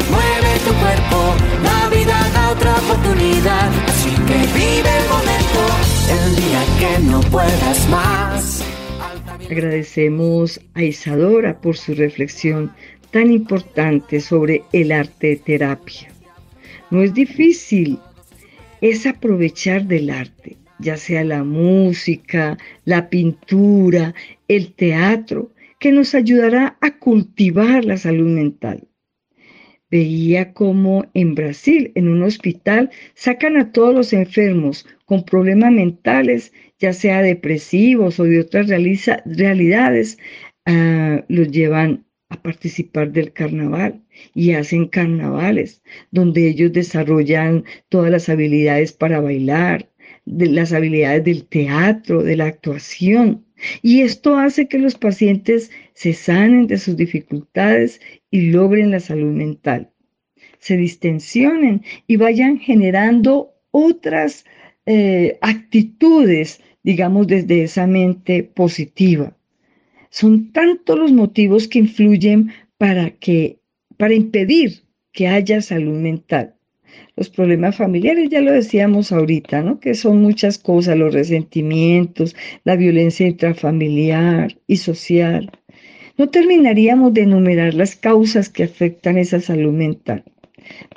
mueve 0.10 0.60
tu 0.66 0.74
cuerpo, 0.74 1.36
la 1.64 1.90
vida 1.90 2.18
da 2.34 2.52
otra 2.52 2.76
oportunidad, 2.76 3.70
así 3.88 4.10
que 4.10 4.38
vive 4.54 4.98
el 4.98 5.10
momento 5.10 5.94
el 6.10 6.36
día 6.36 6.62
que 6.80 7.00
no 7.00 7.20
puedas 7.22 7.88
más. 7.90 8.63
Agradecemos 9.50 10.60
a 10.74 10.84
Isadora 10.84 11.60
por 11.62 11.78
su 11.78 11.94
reflexión 11.94 12.72
tan 13.12 13.32
importante 13.32 14.20
sobre 14.20 14.64
el 14.72 14.92
arte 14.92 15.28
de 15.28 15.36
terapia. 15.38 16.10
No 16.90 17.02
es 17.02 17.14
difícil, 17.14 18.00
es 18.82 19.06
aprovechar 19.06 19.86
del 19.86 20.10
arte, 20.10 20.58
ya 20.80 20.98
sea 20.98 21.24
la 21.24 21.44
música, 21.44 22.58
la 22.86 23.10
pintura, 23.10 24.14
el 24.48 24.74
teatro, 24.74 25.52
que 25.80 25.92
nos 25.92 26.16
ayudará 26.16 26.78
a 26.82 26.98
cultivar 26.98 27.86
la 27.86 27.98
salud 27.98 28.30
mental 28.30 28.88
veía 29.94 30.54
cómo 30.54 31.06
en 31.14 31.36
Brasil, 31.36 31.92
en 31.94 32.08
un 32.08 32.24
hospital, 32.24 32.90
sacan 33.14 33.58
a 33.58 33.72
todos 33.72 33.94
los 33.94 34.12
enfermos 34.12 34.88
con 35.14 35.26
problemas 35.26 35.72
mentales, 35.72 36.54
ya 36.80 36.92
sea 36.92 37.22
depresivos 37.22 38.20
o 38.20 38.24
de 38.24 38.40
otras 38.40 38.68
realidades, 38.68 40.18
ah, 40.66 41.24
los 41.28 41.52
llevan 41.52 42.04
a 42.30 42.42
participar 42.42 43.12
del 43.12 43.32
carnaval 43.32 44.02
y 44.34 44.54
hacen 44.54 44.88
carnavales 44.88 45.84
donde 46.10 46.48
ellos 46.48 46.74
desarrollan 46.74 47.64
todas 47.90 48.10
las 48.10 48.28
habilidades 48.28 48.92
para 48.92 49.22
bailar, 49.22 49.88
las 50.26 50.74
habilidades 50.74 51.24
del 51.26 51.46
teatro, 51.46 52.24
de 52.24 52.36
la 52.36 52.46
actuación. 52.46 53.46
Y 53.84 54.02
esto 54.02 54.36
hace 54.36 54.68
que 54.68 54.80
los 54.80 54.96
pacientes 54.96 55.70
se 55.94 56.14
sanen 56.14 56.66
de 56.66 56.80
sus 56.80 56.98
dificultades 56.98 58.02
y 58.32 58.50
logren 58.50 58.90
la 58.90 59.00
salud 59.00 59.32
mental, 59.32 59.92
se 60.58 60.76
distensionen 60.76 61.84
y 62.08 62.18
vayan 62.18 62.58
generando 62.58 63.54
otras 63.70 64.46
eh, 64.86 65.38
actitudes, 65.42 66.62
digamos, 66.84 67.28
desde 67.28 67.64
esa 67.64 67.88
mente 67.88 68.44
positiva. 68.44 69.36
Son 70.10 70.52
tantos 70.52 71.00
los 71.00 71.12
motivos 71.12 71.68
que 71.68 71.80
influyen 71.80 72.52
para 72.78 73.12
que, 73.12 73.60
para 73.98 74.14
impedir 74.14 74.84
que 75.12 75.28
haya 75.28 75.62
salud 75.62 76.00
mental. 76.00 76.56
Los 77.16 77.30
problemas 77.30 77.76
familiares, 77.76 78.30
ya 78.30 78.42
lo 78.42 78.52
decíamos 78.52 79.12
ahorita, 79.12 79.62
¿no? 79.62 79.80
Que 79.80 79.94
son 79.96 80.22
muchas 80.22 80.58
cosas, 80.58 80.98
los 80.98 81.14
resentimientos, 81.14 82.36
la 82.64 82.76
violencia 82.76 83.28
intrafamiliar 83.28 84.58
y 84.68 84.78
social, 84.78 85.52
no 86.18 86.30
terminaríamos 86.30 87.14
de 87.14 87.24
enumerar 87.24 87.74
las 87.74 87.96
causas 87.96 88.50
que 88.50 88.64
afectan 88.64 89.18
esa 89.18 89.40
salud 89.40 89.74
mental. 89.74 90.24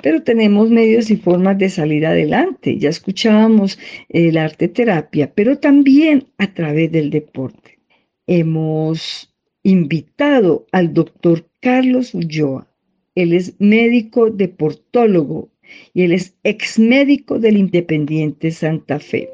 Pero 0.01 0.23
tenemos 0.23 0.69
medios 0.69 1.09
y 1.09 1.17
formas 1.17 1.57
de 1.57 1.69
salir 1.69 2.05
adelante. 2.05 2.77
Ya 2.77 2.89
escuchábamos 2.89 3.79
el 4.09 4.37
arte 4.37 4.67
terapia, 4.67 5.31
pero 5.33 5.57
también 5.57 6.27
a 6.37 6.53
través 6.53 6.91
del 6.91 7.09
deporte. 7.09 7.79
Hemos 8.27 9.33
invitado 9.63 10.67
al 10.71 10.93
doctor 10.93 11.49
Carlos 11.59 12.13
Ulloa. 12.13 12.67
Él 13.15 13.33
es 13.33 13.55
médico 13.59 14.29
deportólogo 14.29 15.49
y 15.93 16.03
él 16.03 16.13
es 16.13 16.35
ex 16.43 16.79
médico 16.79 17.39
del 17.39 17.57
Independiente 17.57 18.51
Santa 18.51 18.99
Fe 18.99 19.29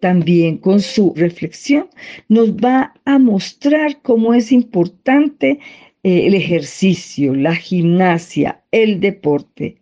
también 0.00 0.58
con 0.58 0.80
su 0.80 1.12
reflexión, 1.16 1.88
nos 2.28 2.52
va 2.52 2.94
a 3.04 3.18
mostrar 3.18 4.00
cómo 4.02 4.34
es 4.34 4.52
importante 4.52 5.58
eh, 6.02 6.26
el 6.26 6.34
ejercicio, 6.34 7.34
la 7.34 7.54
gimnasia, 7.54 8.60
el 8.70 9.00
deporte. 9.00 9.76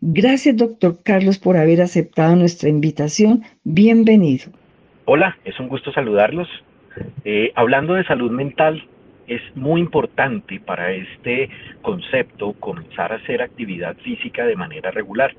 Gracias, 0.00 0.56
doctor 0.56 0.98
Carlos, 1.02 1.38
por 1.38 1.56
haber 1.56 1.80
aceptado 1.80 2.36
nuestra 2.36 2.68
invitación. 2.68 3.42
Bienvenido. 3.64 4.50
Hola, 5.04 5.36
es 5.44 5.58
un 5.58 5.68
gusto 5.68 5.92
saludarlos. 5.92 6.48
Eh, 7.24 7.52
hablando 7.54 7.94
de 7.94 8.04
salud 8.04 8.30
mental, 8.30 8.84
es 9.26 9.40
muy 9.54 9.80
importante 9.80 10.60
para 10.60 10.92
este 10.92 11.50
concepto 11.82 12.52
comenzar 12.54 13.12
a 13.12 13.16
hacer 13.16 13.42
actividad 13.42 13.96
física 13.98 14.44
de 14.44 14.56
manera 14.56 14.90
regular, 14.90 15.34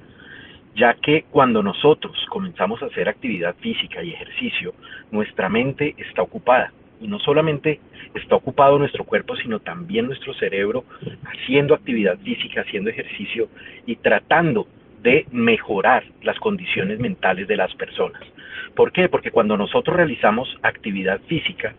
ya 0.76 0.94
que 0.94 1.26
cuando 1.30 1.62
nosotros 1.62 2.16
comenzamos 2.30 2.82
a 2.82 2.86
hacer 2.86 3.10
actividad 3.10 3.56
física 3.60 4.02
y 4.02 4.14
ejercicio, 4.14 4.74
nuestra 5.12 5.50
mente 5.50 5.94
está 5.98 6.22
ocupada. 6.22 6.72
Y 7.02 7.08
no 7.08 7.20
solamente 7.20 7.80
está 8.14 8.36
ocupado 8.36 8.78
nuestro 8.78 9.04
cuerpo, 9.04 9.36
sino 9.36 9.60
también 9.60 10.06
nuestro 10.06 10.34
cerebro 10.36 10.86
haciendo 11.24 11.74
actividad 11.74 12.18
física, 12.20 12.62
haciendo 12.62 12.90
ejercicio 12.90 13.50
y 13.86 13.96
tratando 13.96 14.68
de 15.02 15.26
mejorar 15.32 16.04
las 16.22 16.38
condiciones 16.40 17.00
mentales 17.00 17.48
de 17.48 17.58
las 17.58 17.74
personas. 17.76 18.22
¿Por 18.76 18.92
qué? 18.92 19.10
Porque 19.10 19.32
cuando 19.32 19.58
nosotros 19.58 19.96
realizamos 19.96 20.48
actividad 20.62 21.20
física, 21.22 21.74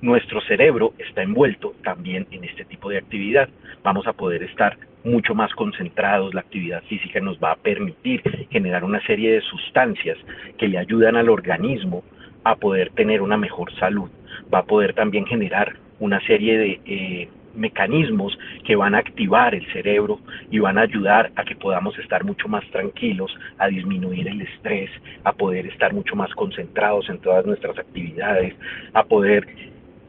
nuestro 0.00 0.40
cerebro 0.42 0.92
está 0.98 1.22
envuelto 1.22 1.74
también 1.82 2.26
en 2.30 2.44
este 2.44 2.64
tipo 2.64 2.88
de 2.88 2.98
actividad. 2.98 3.48
Vamos 3.82 4.06
a 4.06 4.12
poder 4.12 4.42
estar 4.42 4.76
mucho 5.04 5.34
más 5.34 5.52
concentrados, 5.54 6.34
la 6.34 6.40
actividad 6.40 6.82
física 6.84 7.20
nos 7.20 7.38
va 7.38 7.52
a 7.52 7.56
permitir 7.56 8.22
generar 8.50 8.84
una 8.84 9.04
serie 9.06 9.32
de 9.32 9.40
sustancias 9.40 10.18
que 10.58 10.68
le 10.68 10.78
ayudan 10.78 11.16
al 11.16 11.28
organismo 11.28 12.04
a 12.44 12.56
poder 12.56 12.90
tener 12.90 13.22
una 13.22 13.36
mejor 13.36 13.72
salud. 13.78 14.10
Va 14.52 14.60
a 14.60 14.64
poder 14.64 14.94
también 14.94 15.26
generar 15.26 15.76
una 16.00 16.20
serie 16.26 16.58
de 16.58 16.80
eh, 16.86 17.28
mecanismos 17.54 18.38
que 18.64 18.76
van 18.76 18.94
a 18.94 18.98
activar 18.98 19.54
el 19.54 19.66
cerebro 19.72 20.20
y 20.50 20.58
van 20.58 20.78
a 20.78 20.82
ayudar 20.82 21.32
a 21.34 21.44
que 21.44 21.56
podamos 21.56 21.98
estar 21.98 22.24
mucho 22.24 22.48
más 22.48 22.64
tranquilos, 22.70 23.34
a 23.58 23.68
disminuir 23.68 24.28
el 24.28 24.42
estrés, 24.42 24.90
a 25.24 25.32
poder 25.32 25.66
estar 25.66 25.92
mucho 25.92 26.14
más 26.14 26.32
concentrados 26.34 27.08
en 27.08 27.18
todas 27.18 27.44
nuestras 27.44 27.78
actividades, 27.78 28.54
a 28.94 29.04
poder 29.04 29.46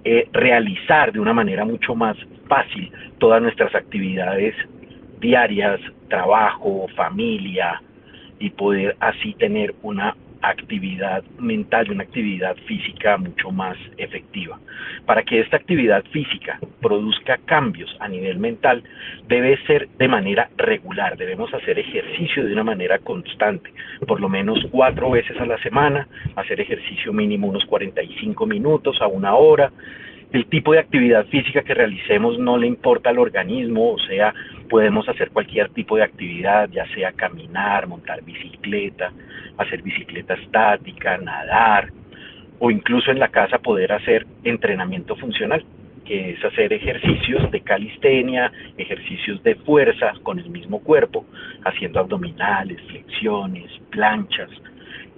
eh, 0.04 0.28
realizar 0.32 1.12
de 1.12 1.20
una 1.20 1.34
manera 1.34 1.66
mucho 1.66 1.96
más 1.96 2.18
fácil 2.48 2.92
todas 3.18 3.42
nuestras 3.42 3.74
actividades 3.76 4.56
diarias, 5.20 5.82
trabajo, 6.08 6.88
familia, 6.96 7.82
y 8.40 8.50
poder 8.52 8.96
así 9.00 9.34
tener 9.34 9.76
una 9.84 10.16
actividad 10.42 11.24
mental 11.38 11.92
una 11.92 12.04
actividad 12.04 12.56
física 12.68 13.18
mucho 13.18 13.52
más 13.52 13.78
efectiva. 13.98 14.60
Para 15.06 15.24
que 15.24 15.40
esta 15.40 15.58
actividad 15.58 16.04
física 16.12 16.60
produzca 16.82 17.38
cambios 17.46 17.96
a 18.00 18.08
nivel 18.08 18.40
mental, 18.40 18.84
debe 19.28 19.58
ser 19.66 19.90
de 19.98 20.08
manera 20.08 20.50
regular, 20.58 21.18
debemos 21.18 21.54
hacer 21.54 21.80
ejercicio 21.80 22.46
de 22.46 22.54
una 22.54 22.64
manera 22.64 23.00
constante, 23.00 23.72
por 24.08 24.20
lo 24.20 24.30
menos 24.30 24.60
cuatro 24.72 25.12
veces 25.12 25.40
a 25.40 25.46
la 25.46 25.58
semana, 25.60 26.08
hacer 26.36 26.62
ejercicio 26.62 27.14
mínimo 27.14 27.48
unos 27.48 27.66
45 27.66 28.46
minutos 28.46 29.02
a 29.02 29.08
una 29.08 29.36
hora, 29.36 29.72
el 30.32 30.46
tipo 30.46 30.74
de 30.74 30.80
actividad 30.80 31.26
física 31.26 31.64
que 31.64 31.74
realicemos 31.74 32.38
no 32.38 32.58
le 32.58 32.68
importa 32.68 33.10
al 33.10 33.18
organismo, 33.18 33.94
o 33.94 34.00
sea, 34.00 34.34
podemos 34.70 35.10
hacer 35.10 35.32
cualquier 35.32 35.70
tipo 35.70 35.98
de 35.98 36.04
actividad, 36.04 36.70
ya 36.70 36.86
sea 36.94 37.12
caminar, 37.14 37.88
montar 37.88 38.22
bicicleta, 38.24 39.12
hacer 39.60 39.82
bicicleta 39.82 40.34
estática, 40.34 41.18
nadar, 41.18 41.92
o 42.60 42.72
incluso 42.72 43.12
en 43.12 43.20
la 43.20 43.30
casa 43.30 43.60
poder 43.60 43.92
hacer 43.92 44.26
entrenamiento 44.44 45.16
funcional, 45.16 45.64
que 46.06 46.32
es 46.32 46.44
hacer 46.44 46.74
ejercicios 46.74 47.52
de 47.52 47.62
calistenia, 47.62 48.52
ejercicios 48.78 49.44
de 49.44 49.56
fuerza 49.56 50.14
con 50.24 50.40
el 50.40 50.50
mismo 50.50 50.80
cuerpo, 50.80 51.26
haciendo 51.64 52.00
abdominales, 52.00 52.82
flexiones, 52.90 53.70
planchas, 53.92 54.50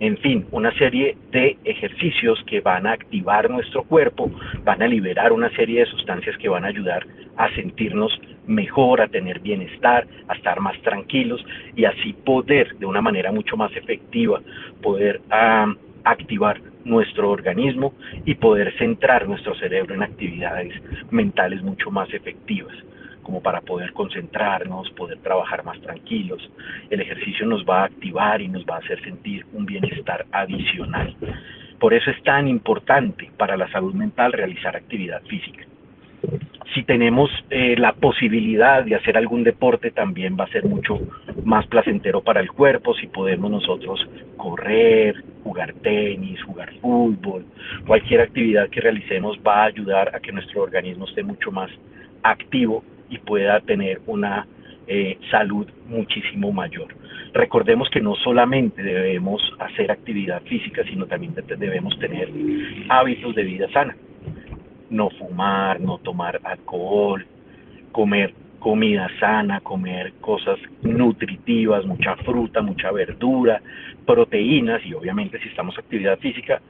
en 0.01 0.17
fin, 0.17 0.47
una 0.49 0.73
serie 0.79 1.15
de 1.31 1.57
ejercicios 1.63 2.43
que 2.47 2.59
van 2.59 2.87
a 2.87 2.93
activar 2.93 3.51
nuestro 3.51 3.83
cuerpo, 3.83 4.31
van 4.63 4.81
a 4.81 4.87
liberar 4.87 5.31
una 5.31 5.51
serie 5.51 5.81
de 5.81 5.85
sustancias 5.85 6.35
que 6.39 6.49
van 6.49 6.65
a 6.65 6.69
ayudar 6.69 7.05
a 7.37 7.53
sentirnos 7.53 8.11
mejor, 8.51 9.01
a 9.01 9.07
tener 9.07 9.39
bienestar, 9.39 10.07
a 10.27 10.33
estar 10.33 10.59
más 10.59 10.79
tranquilos 10.81 11.43
y 11.75 11.85
así 11.85 12.13
poder 12.13 12.77
de 12.77 12.85
una 12.85 13.01
manera 13.01 13.31
mucho 13.31 13.57
más 13.57 13.75
efectiva 13.75 14.41
poder 14.81 15.21
ah, 15.29 15.73
activar 16.03 16.61
nuestro 16.83 17.29
organismo 17.29 17.93
y 18.25 18.35
poder 18.35 18.73
centrar 18.77 19.27
nuestro 19.27 19.55
cerebro 19.55 19.93
en 19.93 20.03
actividades 20.03 20.73
mentales 21.11 21.61
mucho 21.61 21.91
más 21.91 22.11
efectivas 22.13 22.73
como 23.21 23.41
para 23.41 23.61
poder 23.61 23.93
concentrarnos, 23.93 24.89
poder 24.91 25.19
trabajar 25.19 25.63
más 25.63 25.79
tranquilos. 25.81 26.41
El 26.89 27.01
ejercicio 27.01 27.45
nos 27.45 27.63
va 27.63 27.81
a 27.81 27.85
activar 27.85 28.41
y 28.41 28.47
nos 28.47 28.65
va 28.65 28.75
a 28.75 28.79
hacer 28.79 29.01
sentir 29.03 29.45
un 29.53 29.65
bienestar 29.65 30.25
adicional. 30.31 31.15
Por 31.79 31.93
eso 31.93 32.11
es 32.11 32.21
tan 32.23 32.47
importante 32.47 33.31
para 33.37 33.55
la 33.57 33.69
salud 33.71 33.93
mental 33.93 34.33
realizar 34.33 34.75
actividad 34.75 35.21
física. 35.23 35.65
Si 36.73 36.83
tenemos 36.83 37.29
eh, 37.49 37.75
la 37.77 37.93
posibilidad 37.93 38.83
de 38.83 38.95
hacer 38.95 39.17
algún 39.17 39.43
deporte, 39.43 39.91
también 39.91 40.37
va 40.39 40.45
a 40.45 40.51
ser 40.51 40.65
mucho 40.65 40.99
más 41.43 41.67
placentero 41.67 42.21
para 42.21 42.39
el 42.39 42.49
cuerpo. 42.51 42.93
Si 42.95 43.07
podemos 43.07 43.51
nosotros 43.51 44.07
correr, 44.37 45.21
jugar 45.43 45.73
tenis, 45.81 46.41
jugar 46.43 46.71
fútbol, 46.79 47.45
cualquier 47.85 48.21
actividad 48.21 48.69
que 48.69 48.79
realicemos 48.79 49.37
va 49.45 49.63
a 49.63 49.65
ayudar 49.65 50.15
a 50.15 50.19
que 50.19 50.31
nuestro 50.31 50.61
organismo 50.61 51.05
esté 51.05 51.23
mucho 51.23 51.51
más 51.51 51.69
activo 52.23 52.83
y 53.09 53.17
pueda 53.17 53.59
tener 53.59 54.01
una 54.07 54.47
eh, 54.87 55.17
salud 55.29 55.67
muchísimo 55.87 56.53
mayor. 56.53 56.95
Recordemos 57.33 57.89
que 57.89 58.01
no 58.01 58.15
solamente 58.15 58.81
debemos 58.81 59.41
hacer 59.59 59.91
actividad 59.91 60.41
física, 60.43 60.83
sino 60.85 61.05
también 61.05 61.33
debemos 61.35 61.97
tener 61.99 62.29
hábitos 62.89 63.35
de 63.35 63.43
vida 63.43 63.69
sana. 63.71 63.95
No 64.91 65.09
fumar, 65.09 65.81
no 65.81 65.97
tomar 65.97 66.39
alcohol, 66.43 67.25
comer 67.91 68.35
comida 68.59 69.09
sana, 69.19 69.59
comer 69.61 70.13
cosas 70.21 70.59
nutritivas, 70.83 71.83
mucha 71.85 72.15
fruta, 72.17 72.61
mucha 72.61 72.91
verdura, 72.91 73.59
proteínas 74.05 74.85
y 74.85 74.93
obviamente 74.93 75.39
si 75.39 75.47
estamos 75.49 75.75
actividad 75.79 76.19
física 76.19 76.61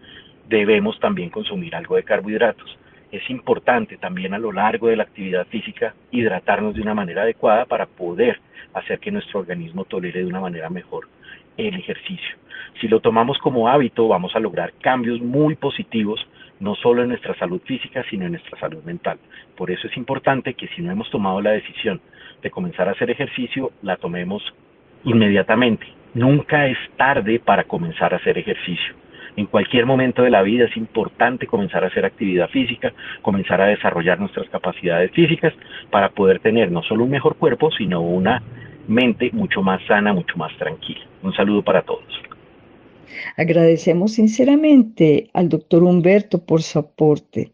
debemos 0.48 0.98
también 1.02 1.30
consumir 1.30 1.76
algo 1.76 1.98
de 1.98 2.04
carbohidratos 2.04 2.78
es 3.12 3.30
importante 3.30 3.98
también 3.98 4.34
a 4.34 4.40
lo 4.40 4.52
largo 4.52 4.88
de 4.88 4.96
la 4.96 5.04
actividad 5.04 5.46
física 5.48 5.94
hidratarnos 6.12 6.76
de 6.76 6.82
una 6.82 6.94
manera 6.94 7.24
adecuada 7.24 7.66
para 7.66 7.86
poder 7.86 8.40
hacer 8.74 9.00
que 9.00 9.12
nuestro 9.12 9.42
organismo 9.42 9.84
tolere 9.86 10.22
de 10.22 10.26
una 10.26 10.40
manera 10.40 10.70
mejor 10.70 11.08
el 11.58 11.76
ejercicio. 11.76 12.38
Si 12.80 12.88
lo 12.88 13.02
tomamos 13.02 13.38
como 13.40 13.68
hábito, 13.68 14.08
vamos 14.08 14.34
a 14.36 14.40
lograr 14.40 14.74
cambios 14.82 15.20
muy 15.20 15.56
positivos, 15.56 16.26
no 16.62 16.76
solo 16.76 17.04
en 17.04 17.10
nuestra 17.10 17.36
salud 17.36 17.62
física, 17.66 18.06
sino 18.10 18.26
en 18.26 18.32
nuestra 18.32 18.58
salud 18.60 18.82
mental. 18.84 19.20
Por 19.58 19.70
eso 19.70 19.88
es 19.88 19.98
importante 19.98 20.54
que 20.54 20.70
si 20.70 20.82
no 20.82 20.92
hemos 20.92 21.10
tomado 21.12 21.42
la 21.42 21.52
decisión 21.52 22.00
de 22.42 22.50
comenzar 22.50 22.88
a 22.88 22.94
hacer 22.94 23.12
ejercicio, 23.12 23.72
la 23.82 23.98
tomemos 23.98 24.42
inmediatamente. 25.04 25.86
Nunca 26.14 26.68
es 26.68 26.78
tarde 26.96 27.40
para 27.40 27.66
comenzar 27.66 28.14
a 28.14 28.18
hacer 28.18 28.38
ejercicio 28.38 28.96
en 29.38 29.46
cualquier 29.46 29.86
momento 29.86 30.24
de 30.24 30.30
la 30.30 30.42
vida 30.42 30.66
es 30.66 30.76
importante 30.78 31.48
comenzar 31.48 31.84
a 31.84 31.88
hacer 31.88 32.06
actividad 32.06 32.50
física, 32.50 32.94
comenzar 33.22 33.62
a 33.62 33.68
desarrollar 33.68 34.20
nuestras 34.20 34.50
capacidades 34.50 35.12
físicas 35.12 35.54
para 35.90 36.10
poder 36.10 36.40
tener 36.40 36.72
no 36.72 36.84
solo 36.84 37.06
un 37.06 37.12
mejor 37.12 37.36
cuerpo, 37.36 37.72
sino 37.72 38.02
una 38.02 38.42
mente 38.88 39.30
mucho 39.32 39.62
más 39.62 39.82
sana, 39.88 40.14
mucho 40.14 40.38
más 40.38 40.56
tranquila. 40.58 41.02
Un 41.24 41.34
saludo 41.34 41.62
para 41.62 41.82
todos. 41.82 42.31
Agradecemos 43.38 44.14
sinceramente 44.14 45.30
al 45.34 45.50
doctor 45.50 45.84
Humberto 45.84 46.46
por 46.46 46.64
su 46.64 46.80
aporte, 46.80 47.54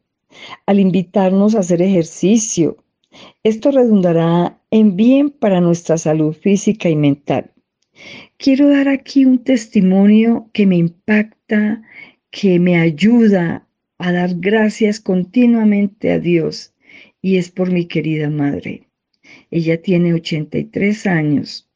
al 0.65 0.79
invitarnos 0.79 1.55
a 1.55 1.59
hacer 1.59 1.81
ejercicio. 1.81 2.77
Esto 3.43 3.71
redundará 3.71 4.59
en 4.71 4.95
bien 4.95 5.29
para 5.29 5.61
nuestra 5.61 5.97
salud 5.97 6.33
física 6.33 6.89
y 6.89 6.95
mental. 6.95 7.51
Quiero 8.37 8.69
dar 8.69 8.87
aquí 8.87 9.25
un 9.25 9.43
testimonio 9.43 10.49
que 10.53 10.65
me 10.67 10.77
impacta, 10.77 11.81
que 12.29 12.59
me 12.59 12.77
ayuda 12.77 13.67
a 13.97 14.11
dar 14.11 14.35
gracias 14.35 14.99
continuamente 14.99 16.11
a 16.11 16.19
Dios 16.19 16.73
y 17.21 17.37
es 17.37 17.49
por 17.49 17.71
mi 17.71 17.85
querida 17.85 18.29
madre. 18.29 18.83
Ella 19.49 19.81
tiene 19.81 20.13
83 20.13 21.07
años 21.07 21.66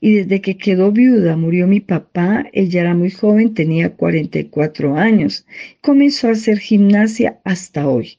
y 0.00 0.14
desde 0.14 0.40
que 0.40 0.56
quedó 0.56 0.92
viuda, 0.92 1.36
murió 1.36 1.66
mi 1.66 1.80
papá, 1.80 2.46
ella 2.52 2.82
era 2.82 2.94
muy 2.94 3.10
joven, 3.10 3.54
tenía 3.54 3.94
44 3.96 4.96
años, 4.96 5.46
comenzó 5.80 6.28
a 6.28 6.32
hacer 6.32 6.58
gimnasia 6.58 7.40
hasta 7.44 7.88
hoy. 7.88 8.18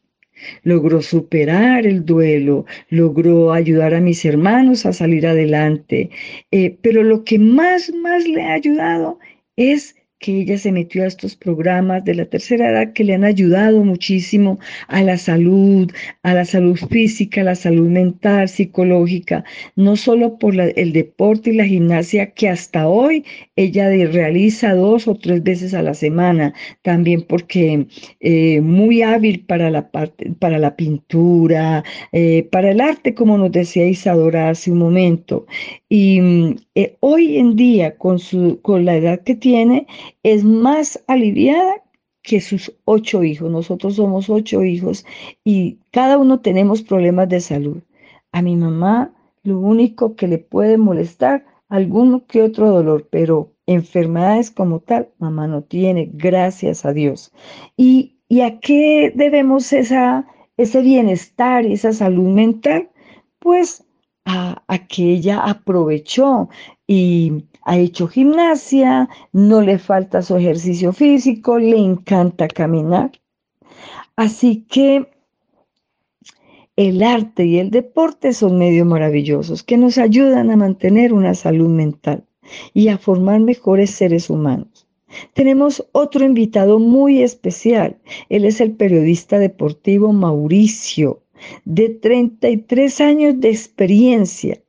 Logró 0.64 1.02
superar 1.02 1.86
el 1.88 2.06
duelo, 2.06 2.66
logró 2.90 3.54
ayudar 3.54 3.94
a 3.94 4.02
mis 4.02 4.26
hermanos 4.26 4.86
a 4.86 4.94
salir 4.94 5.26
adelante, 5.26 6.10
eh, 6.52 6.78
pero 6.82 7.04
lo 7.04 7.24
que 7.24 7.40
más, 7.40 7.94
más 7.94 8.28
le 8.28 8.44
ha 8.44 8.54
ayudado 8.54 9.20
es 9.56 9.96
que 10.26 10.42
ella 10.42 10.58
se 10.58 10.72
metió 10.72 11.04
a 11.04 11.08
estos 11.08 11.36
programas 11.36 12.04
de 12.04 12.16
la 12.16 12.26
tercera 12.26 12.72
edad 12.72 12.94
que 12.94 13.04
le 13.04 13.14
han 13.14 13.24
ayudado 13.24 13.84
muchísimo 13.84 14.58
a 14.88 15.04
la 15.04 15.18
salud, 15.18 15.92
a 16.24 16.34
la 16.34 16.46
salud 16.46 16.76
física, 16.90 17.42
a 17.42 17.44
la 17.44 17.54
salud 17.54 17.88
mental, 17.90 18.50
psicológica, 18.50 19.44
no 19.76 19.96
solo 19.96 20.40
por 20.40 20.60
el 20.60 20.94
deporte 20.94 21.52
y 21.52 21.58
la 21.58 21.66
gimnasia 21.66 22.32
que 22.32 22.50
hasta 22.50 22.88
hoy 22.88 23.24
ella 23.56 23.88
realiza 24.08 24.74
dos 24.74 25.08
o 25.08 25.14
tres 25.14 25.44
veces 25.44 25.76
a 25.76 25.84
la 25.84 25.94
semana, 25.94 26.56
también 26.82 27.22
porque 27.22 27.86
eh, 28.20 28.62
muy 28.62 29.04
hábil 29.04 29.46
para 29.46 29.70
la 29.70 29.92
parte, 29.92 30.32
para 30.40 30.58
la 30.58 30.76
pintura, 30.76 31.84
eh, 32.14 32.48
para 32.52 32.72
el 32.72 32.82
arte, 32.82 33.14
como 33.14 33.38
nos 33.38 33.52
decía 33.52 33.86
Isadora 33.88 34.50
hace 34.50 34.72
un 34.72 34.80
momento. 34.80 35.46
Y 35.88 36.20
mm, 36.20 36.56
eh, 36.76 36.98
hoy 37.00 37.38
en 37.38 37.56
día, 37.56 37.96
con, 37.96 38.20
su, 38.20 38.60
con 38.62 38.86
la 38.86 38.96
edad 38.98 39.22
que 39.24 39.36
tiene, 39.36 39.88
es 40.24 40.44
más 40.44 41.04
aliviada 41.08 41.84
que 42.22 42.42
sus 42.42 42.74
ocho 42.86 43.24
hijos. 43.24 43.52
Nosotros 43.52 43.96
somos 43.96 44.30
ocho 44.30 44.64
hijos 44.64 45.06
y 45.44 45.80
cada 45.92 46.18
uno 46.18 46.40
tenemos 46.40 46.82
problemas 46.82 47.30
de 47.30 47.40
salud. 47.42 47.82
A 48.32 48.42
mi 48.42 48.56
mamá 48.56 49.14
lo 49.44 49.60
único 49.60 50.16
que 50.16 50.28
le 50.28 50.40
puede 50.40 50.78
molestar, 50.78 51.46
alguno 51.70 52.26
que 52.26 52.42
otro 52.42 52.72
dolor, 52.72 53.08
pero 53.12 53.52
enfermedades 53.68 54.50
como 54.50 54.80
tal, 54.80 55.10
mamá 55.20 55.48
no 55.48 55.62
tiene, 55.62 56.10
gracias 56.12 56.86
a 56.86 56.94
Dios. 56.94 57.32
¿Y, 57.78 58.18
y 58.28 58.42
a 58.42 58.60
qué 58.60 59.12
debemos 59.16 59.72
esa, 59.72 60.28
ese 60.58 60.82
bienestar 60.82 61.66
esa 61.66 61.94
salud 61.94 62.34
mental? 62.34 62.90
Pues 63.40 63.86
a, 64.26 64.64
que 64.90 65.12
ella 65.12 65.44
aprovechó 65.44 66.50
y 66.88 67.46
ha 67.66 67.78
hecho 67.78 68.08
gimnasia, 68.08 69.10
no 69.34 69.62
le 69.62 69.80
falta 69.80 70.22
su 70.22 70.38
ejercicio 70.38 70.94
físico, 70.94 71.58
le 71.58 71.78
encanta 71.78 72.48
caminar. 72.48 73.12
Así 74.16 74.66
que 74.70 75.10
el 76.76 77.04
arte 77.04 77.46
y 77.46 77.58
el 77.58 77.72
deporte 77.72 78.34
son 78.34 78.58
medios 78.58 78.86
maravillosos 78.86 79.64
que 79.64 79.78
nos 79.78 79.98
ayudan 79.98 80.52
a 80.52 80.56
mantener 80.56 81.12
una 81.12 81.34
salud 81.34 81.70
mental 81.70 82.24
y 82.74 82.90
a 82.90 82.98
formar 82.98 83.40
mejores 83.40 83.92
seres 83.92 84.30
humanos. 84.30 84.88
Tenemos 85.34 85.88
otro 85.92 86.26
invitado 86.26 86.80
muy 86.80 87.24
especial. 87.24 87.98
Él 88.30 88.46
es 88.46 88.62
el 88.62 88.74
periodista 88.74 89.40
deportivo 89.40 90.14
Mauricio 90.14 91.24
de 91.64 91.90
33 91.90 93.02
años 93.02 93.40
de 93.40 93.50
experiencia, 93.50 94.62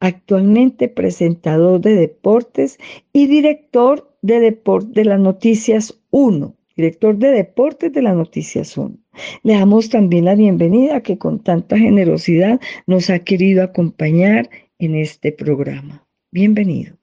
actualmente 0.00 0.88
presentador 0.88 1.80
de 1.80 1.94
deportes 1.94 2.78
y 3.12 3.26
director 3.26 4.10
de, 4.22 4.40
deportes 4.40 4.94
de 4.94 5.04
las 5.04 5.20
Noticias 5.20 5.94
1, 6.10 6.56
director 6.76 7.16
de 7.16 7.28
deportes 7.28 7.92
de 7.92 8.02
las 8.02 8.16
Noticias 8.16 8.76
1. 8.76 8.96
Le 9.42 9.54
damos 9.54 9.90
también 9.90 10.24
la 10.24 10.34
bienvenida 10.34 11.02
que 11.02 11.18
con 11.18 11.42
tanta 11.42 11.78
generosidad 11.78 12.60
nos 12.86 13.10
ha 13.10 13.20
querido 13.20 13.62
acompañar 13.62 14.48
en 14.78 14.94
este 14.94 15.32
programa. 15.32 16.06
Bienvenido. 16.32 16.96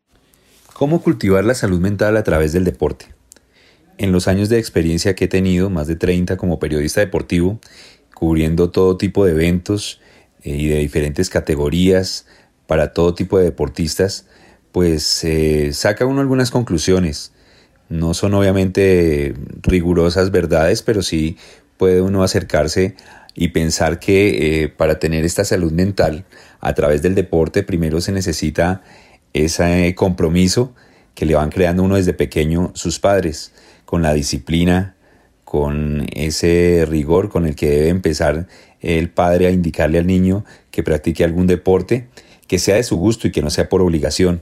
¿Cómo 0.73 1.01
cultivar 1.01 1.45
la 1.45 1.53
salud 1.53 1.79
mental 1.79 2.17
a 2.17 2.23
través 2.23 2.53
del 2.53 2.63
deporte? 2.63 3.05
En 3.99 4.11
los 4.11 4.27
años 4.27 4.49
de 4.49 4.59
experiencia 4.59 5.15
que 5.15 5.25
he 5.25 5.27
tenido, 5.27 5.69
más 5.69 5.87
de 5.87 5.95
30 5.95 6.37
como 6.37 6.59
periodista 6.59 7.01
deportivo, 7.01 7.59
cubriendo 8.13 8.71
todo 8.71 8.97
tipo 8.97 9.25
de 9.25 9.31
eventos 9.31 9.99
eh, 10.43 10.55
y 10.55 10.67
de 10.67 10.79
diferentes 10.79 11.29
categorías 11.29 12.25
para 12.67 12.93
todo 12.93 13.15
tipo 13.15 13.37
de 13.37 13.45
deportistas, 13.45 14.27
pues 14.71 15.23
eh, 15.23 15.71
saca 15.73 16.05
uno 16.05 16.21
algunas 16.21 16.51
conclusiones. 16.51 17.31
No 17.89 18.13
son 18.13 18.33
obviamente 18.33 19.33
rigurosas 19.63 20.29
verdades, 20.29 20.83
pero 20.83 21.01
sí 21.01 21.37
puede 21.77 22.01
uno 22.01 22.23
acercarse 22.23 22.95
y 23.33 23.49
pensar 23.49 23.99
que 23.99 24.63
eh, 24.63 24.67
para 24.67 24.99
tener 24.99 25.23
esta 25.23 25.45
salud 25.45 25.71
mental 25.71 26.25
a 26.59 26.73
través 26.73 27.01
del 27.01 27.15
deporte 27.15 27.63
primero 27.63 28.01
se 28.01 28.11
necesita 28.11 28.81
ese 29.33 29.93
compromiso 29.95 30.73
que 31.13 31.25
le 31.25 31.35
van 31.35 31.49
creando 31.49 31.83
uno 31.83 31.95
desde 31.95 32.13
pequeño 32.13 32.71
sus 32.73 32.99
padres 32.99 33.53
con 33.85 34.01
la 34.01 34.13
disciplina, 34.13 34.95
con 35.43 36.07
ese 36.13 36.85
rigor 36.87 37.29
con 37.29 37.45
el 37.45 37.55
que 37.55 37.69
debe 37.69 37.89
empezar 37.89 38.47
el 38.81 39.09
padre 39.09 39.47
a 39.47 39.51
indicarle 39.51 39.99
al 39.99 40.07
niño 40.07 40.43
que 40.71 40.83
practique 40.83 41.23
algún 41.23 41.47
deporte, 41.47 42.07
que 42.47 42.59
sea 42.59 42.75
de 42.75 42.83
su 42.83 42.97
gusto 42.97 43.27
y 43.27 43.31
que 43.31 43.41
no 43.41 43.49
sea 43.49 43.69
por 43.69 43.81
obligación. 43.81 44.41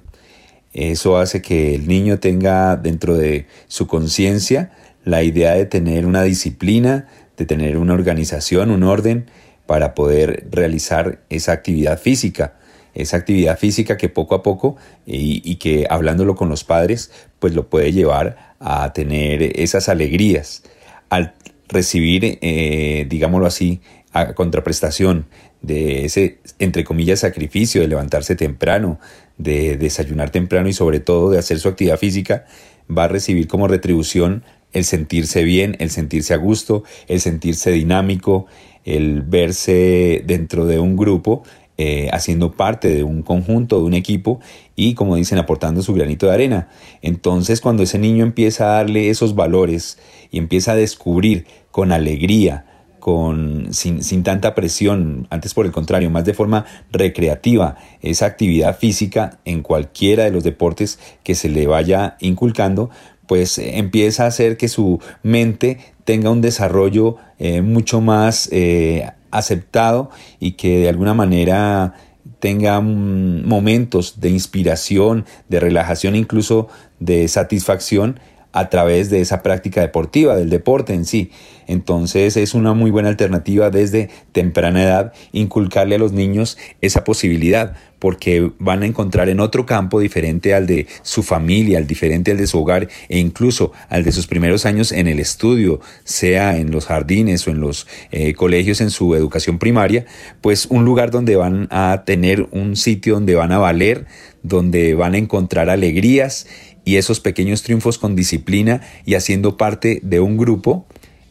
Eso 0.74 1.18
hace 1.18 1.42
que 1.42 1.74
el 1.76 1.88
niño 1.88 2.20
tenga 2.20 2.76
dentro 2.76 3.16
de 3.16 3.48
su 3.68 3.88
conciencia 3.88 4.72
la 5.06 5.24
idea 5.24 5.54
de 5.54 5.66
tener 5.66 6.06
una 6.06 6.24
disciplina, 6.24 7.08
de 7.38 7.46
tener 7.46 7.78
una 7.78 7.94
organización, 7.94 8.72
un 8.72 8.84
orden 8.84 9.26
para 9.66 9.96
poder 9.96 10.48
realizar 10.52 11.20
esa 11.30 11.54
actividad 11.54 12.00
física. 12.00 12.56
Esa 12.94 13.18
actividad 13.18 13.58
física 13.58 13.98
que 13.98 14.10
poco 14.10 14.36
a 14.36 14.44
poco 14.44 14.78
y, 15.06 15.56
que 15.56 15.86
hablándolo 15.90 16.36
con 16.36 16.50
los 16.50 16.64
padres, 16.64 17.12
pues 17.40 17.54
lo 17.54 17.70
puede 17.70 17.92
llevar 17.92 18.56
a 18.60 18.94
tener 18.94 19.60
esas 19.60 19.90
alegrías 19.90 20.64
al 21.10 21.34
recibir, 21.68 22.40
eh, 22.42 23.06
digámoslo 23.10 23.48
así, 23.48 23.82
a 24.14 24.34
contraprestación 24.34 25.26
de 25.66 26.06
ese, 26.06 26.40
entre 26.60 26.84
comillas, 26.84 27.20
sacrificio 27.20 27.82
de 27.82 27.88
levantarse 27.88 28.36
temprano, 28.36 29.00
de 29.38 29.78
desayunar 29.78 30.30
temprano 30.30 30.70
y 30.70 30.74
sobre 30.74 31.00
todo 31.00 31.32
de 31.32 31.40
hacer 31.40 31.60
su 31.60 31.68
actividad 31.68 31.98
física, 31.98 32.46
va 32.90 33.06
a 33.06 33.08
recibir 33.08 33.48
como 33.48 33.68
retribución 33.68 34.44
el 34.74 34.84
sentirse 34.84 35.44
bien, 35.44 35.76
el 35.80 35.90
sentirse 35.90 36.34
a 36.34 36.38
gusto, 36.38 36.84
el 37.08 37.22
sentirse 37.22 37.72
dinámico, 37.72 38.46
el 38.84 39.22
verse 39.22 40.22
dentro 40.26 40.66
de 40.66 40.80
un 40.80 40.96
grupo 40.96 41.44
eh, 41.78 42.10
haciendo 42.14 42.54
parte 42.54 42.88
de 42.88 43.04
un 43.04 43.22
conjunto, 43.22 43.80
de 43.80 43.84
un 43.84 43.94
equipo 43.96 44.40
y, 44.78 44.94
como 44.94 45.18
dicen, 45.18 45.40
aportando 45.40 45.82
su 45.82 45.94
granito 45.94 46.28
de 46.28 46.34
arena. 46.34 46.70
Entonces, 47.02 47.60
cuando 47.60 47.84
ese 47.84 48.00
niño 48.00 48.24
empieza 48.24 48.66
a 48.66 48.76
darle 48.78 49.10
esos 49.10 49.36
valores 49.36 49.98
y 50.32 50.38
empieza 50.38 50.72
a 50.72 50.76
descubrir 50.76 51.46
con 51.72 51.92
alegría, 51.92 52.66
con, 53.06 53.68
sin, 53.72 54.24
tanta 54.24 54.56
presión, 54.56 55.28
antes 55.30 55.54
por 55.54 55.68
el 55.68 55.72
contrario, 55.72 56.10
más 56.10 56.26
de 56.26 56.34
forma 56.34 56.66
recreativa, 56.92 57.78
esa 58.02 58.26
actividad 58.26 58.80
física 58.80 59.38
en 59.46 59.62
cualquiera 59.62 60.24
de 60.24 60.32
los 60.32 60.44
deportes 60.44 60.98
que 61.22 61.36
se 61.36 61.48
le 61.48 61.68
vaya 61.68 62.18
inculcando, 62.20 62.90
pues 63.28 63.60
empieza 63.60 64.24
a 64.24 64.30
hacer 64.30 64.58
que 64.58 64.70
su 64.70 65.00
mente 65.22 65.78
tenga 66.04 66.32
un 66.32 66.42
desarrollo 66.42 67.18
eh, 67.38 67.62
mucho 67.62 68.02
más 68.02 68.50
eh, 68.52 69.08
aceptado 69.30 70.10
y 70.40 70.54
que 70.54 70.80
de 70.80 70.90
alguna 70.90 71.14
manera 71.14 71.94
tenga 72.40 72.82
mm, 72.82 73.48
momentos 73.48 74.20
de 74.20 74.32
inspiración, 74.32 75.26
de 75.48 75.60
relajación, 75.60 76.16
incluso 76.16 76.70
de 77.00 77.28
satisfacción 77.28 78.20
a 78.52 78.70
través 78.70 79.10
de 79.12 79.22
esa 79.22 79.44
práctica 79.44 79.82
deportiva, 79.82 80.36
del 80.36 80.50
deporte 80.50 80.96
en 80.96 81.06
sí. 81.06 81.30
Entonces 81.68 82.38
es 82.38 82.54
una 82.54 82.74
muy 82.74 82.92
buena 82.92 83.10
alternativa 83.10 83.70
desde 83.70 84.10
temprana 84.32 84.84
edad 84.84 85.14
inculcarle 85.32 85.96
a 85.96 86.00
los 86.00 86.12
niños 86.12 86.58
esa 86.82 87.04
posibilidad, 87.04 87.76
porque 88.00 88.52
van 88.60 88.84
a 88.84 88.86
encontrar 88.86 89.30
en 89.30 89.40
otro 89.40 89.66
campo 89.66 90.00
diferente 90.00 90.54
al 90.54 90.68
de 90.68 90.86
su 91.02 91.24
familia, 91.24 91.78
al 91.78 91.88
diferente 91.88 92.32
al 92.32 92.38
de 92.38 92.48
su 92.48 92.60
hogar 92.60 92.88
e 93.10 93.18
incluso 93.18 93.72
al 93.90 94.04
de 94.04 94.12
sus 94.12 94.28
primeros 94.28 94.66
años 94.66 94.92
en 94.92 95.08
el 95.08 95.20
estudio, 95.20 95.80
sea 96.04 96.58
en 96.58 96.72
los 96.72 96.86
jardines 96.86 97.48
o 97.48 97.52
en 97.52 97.62
los 97.62 97.88
eh, 98.12 98.34
colegios 98.34 98.82
en 98.82 98.92
su 98.92 99.16
educación 99.16 99.60
primaria, 99.60 100.06
pues 100.42 100.68
un 100.68 100.86
lugar 100.86 101.10
donde 101.10 101.36
van 101.36 101.68
a 101.72 102.04
tener 102.06 102.48
un 102.52 102.76
sitio 102.76 103.16
donde 103.16 103.36
van 103.36 103.52
a 103.52 103.58
valer, 103.58 104.06
donde 104.44 104.94
van 104.94 105.16
a 105.16 105.18
encontrar 105.18 105.70
alegrías 105.70 106.48
y 106.84 106.98
esos 106.98 107.20
pequeños 107.20 107.64
triunfos 107.64 107.98
con 107.98 108.16
disciplina 108.16 108.82
y 109.06 109.16
haciendo 109.16 109.58
parte 109.58 110.00
de 110.04 110.20
un 110.20 110.38
grupo, 110.38 110.86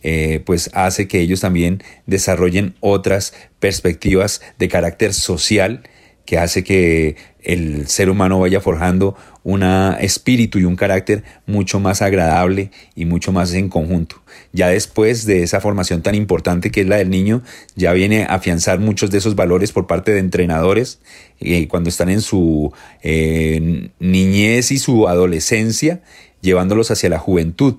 eh, 0.06 0.42
pues 0.44 0.70
hace 0.74 1.08
que 1.08 1.20
ellos 1.20 1.40
también 1.40 1.82
desarrollen 2.06 2.74
otras 2.80 3.32
perspectivas 3.58 4.42
de 4.58 4.68
carácter 4.68 5.14
social 5.14 5.82
que 6.26 6.38
hace 6.38 6.62
que 6.62 7.16
el 7.42 7.88
ser 7.88 8.10
humano 8.10 8.38
vaya 8.38 8.60
forjando 8.60 9.16
un 9.42 9.62
espíritu 9.62 10.58
y 10.58 10.64
un 10.64 10.76
carácter 10.76 11.24
mucho 11.46 11.80
más 11.80 12.02
agradable 12.02 12.70
y 12.94 13.06
mucho 13.06 13.32
más 13.32 13.52
en 13.54 13.68
conjunto. 13.68 14.16
Ya 14.52 14.68
después 14.68 15.24
de 15.24 15.42
esa 15.42 15.60
formación 15.60 16.02
tan 16.02 16.14
importante 16.14 16.70
que 16.70 16.82
es 16.82 16.86
la 16.86 16.96
del 16.96 17.10
niño, 17.10 17.42
ya 17.74 17.92
viene 17.92 18.24
a 18.24 18.34
afianzar 18.36 18.80
muchos 18.80 19.10
de 19.10 19.18
esos 19.18 19.36
valores 19.36 19.72
por 19.72 19.86
parte 19.86 20.12
de 20.12 20.20
entrenadores 20.20 21.00
eh, 21.40 21.66
cuando 21.68 21.88
están 21.88 22.10
en 22.10 22.20
su 22.20 22.72
eh, 23.02 23.90
niñez 23.98 24.70
y 24.70 24.78
su 24.78 25.08
adolescencia, 25.08 26.02
llevándolos 26.40 26.90
hacia 26.90 27.08
la 27.08 27.18
juventud 27.18 27.76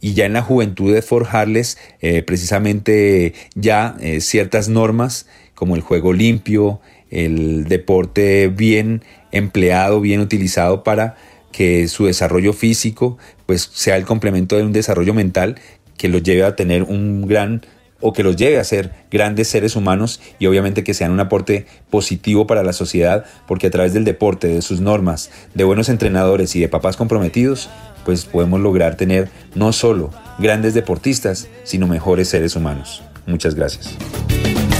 y 0.00 0.14
ya 0.14 0.26
en 0.26 0.32
la 0.32 0.42
juventud 0.42 0.94
de 0.94 1.02
forjarles 1.02 1.78
eh, 2.00 2.22
precisamente 2.22 3.34
ya 3.54 3.96
ciertas 4.20 4.68
normas 4.68 5.26
como 5.54 5.74
el 5.74 5.82
juego 5.82 6.12
limpio, 6.12 6.80
el 7.10 7.64
deporte 7.64 8.48
bien 8.48 9.02
empleado, 9.32 10.00
bien 10.00 10.20
utilizado 10.20 10.84
para 10.84 11.16
que 11.52 11.88
su 11.88 12.06
desarrollo 12.06 12.52
físico 12.52 13.18
pues 13.46 13.70
sea 13.72 13.96
el 13.96 14.04
complemento 14.04 14.56
de 14.56 14.62
un 14.62 14.72
desarrollo 14.72 15.14
mental 15.14 15.56
que 15.96 16.08
los 16.08 16.22
lleve 16.22 16.44
a 16.44 16.54
tener 16.54 16.84
un 16.84 17.26
gran 17.26 17.62
o 18.00 18.12
que 18.12 18.22
los 18.22 18.36
lleve 18.36 18.58
a 18.58 18.64
ser 18.64 18.92
grandes 19.10 19.48
seres 19.48 19.76
humanos 19.76 20.20
y 20.38 20.46
obviamente 20.46 20.84
que 20.84 20.94
sean 20.94 21.12
un 21.12 21.20
aporte 21.20 21.66
positivo 21.90 22.46
para 22.46 22.62
la 22.62 22.72
sociedad, 22.72 23.24
porque 23.46 23.66
a 23.66 23.70
través 23.70 23.92
del 23.92 24.04
deporte, 24.04 24.48
de 24.48 24.62
sus 24.62 24.80
normas, 24.80 25.30
de 25.54 25.64
buenos 25.64 25.88
entrenadores 25.88 26.54
y 26.56 26.60
de 26.60 26.68
papás 26.68 26.96
comprometidos, 26.96 27.68
pues 28.04 28.24
podemos 28.24 28.60
lograr 28.60 28.96
tener 28.96 29.28
no 29.54 29.72
solo 29.72 30.10
grandes 30.38 30.74
deportistas, 30.74 31.48
sino 31.64 31.86
mejores 31.86 32.28
seres 32.28 32.56
humanos. 32.56 33.02
Muchas 33.26 33.54
gracias. 33.54 33.96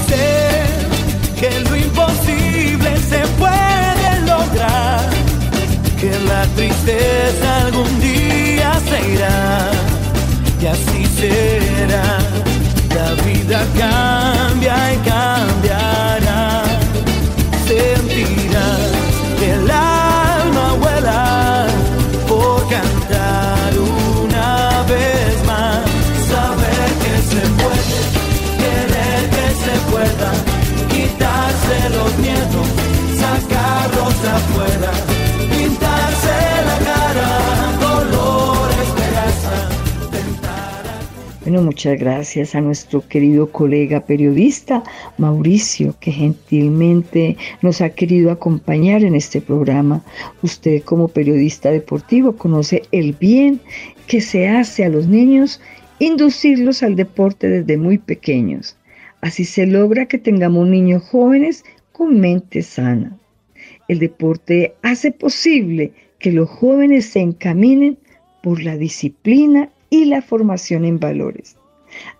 Sé 0.07 0.59
que 1.39 1.59
lo 1.69 1.75
imposible 1.75 2.97
se 3.09 3.19
puede 3.37 4.19
lograr, 4.21 5.09
que 5.99 6.11
la 6.27 6.45
tristeza 6.55 7.65
algún 7.65 7.99
día 7.99 8.79
se 8.89 9.11
irá 9.11 9.71
y 10.61 10.65
así 10.65 11.05
será. 11.19 12.48
La 13.09 13.15
vida 13.23 13.57
cambia 13.75 14.18
Bueno, 41.49 41.63
muchas 41.63 41.97
gracias 41.97 42.53
a 42.53 42.61
nuestro 42.61 43.01
querido 43.07 43.51
colega 43.51 44.05
periodista 44.05 44.83
Mauricio, 45.17 45.95
que 45.99 46.11
gentilmente 46.11 47.37
nos 47.63 47.81
ha 47.81 47.89
querido 47.89 48.29
acompañar 48.29 49.03
en 49.03 49.15
este 49.15 49.41
programa. 49.41 50.03
Usted 50.43 50.83
como 50.83 51.07
periodista 51.07 51.71
deportivo 51.71 52.33
conoce 52.33 52.83
el 52.91 53.13
bien 53.13 53.59
que 54.05 54.21
se 54.21 54.47
hace 54.47 54.85
a 54.85 54.89
los 54.89 55.07
niños 55.07 55.59
inducirlos 55.97 56.83
al 56.83 56.95
deporte 56.95 57.49
desde 57.49 57.77
muy 57.77 57.97
pequeños. 57.97 58.77
Así 59.21 59.43
se 59.43 59.65
logra 59.65 60.05
que 60.05 60.19
tengamos 60.19 60.67
niños 60.67 61.01
jóvenes 61.01 61.65
con 61.93 62.19
mente 62.19 62.61
sana. 62.61 63.17
El 63.87 63.97
deporte 63.97 64.75
hace 64.83 65.11
posible 65.11 65.93
que 66.19 66.31
los 66.31 66.47
jóvenes 66.47 67.07
se 67.07 67.21
encaminen 67.21 67.97
por 68.43 68.61
la 68.61 68.77
disciplina 68.77 69.71
y 69.89 70.05
la 70.05 70.21
formación 70.21 70.85
en 70.85 70.99
valores. 70.99 71.55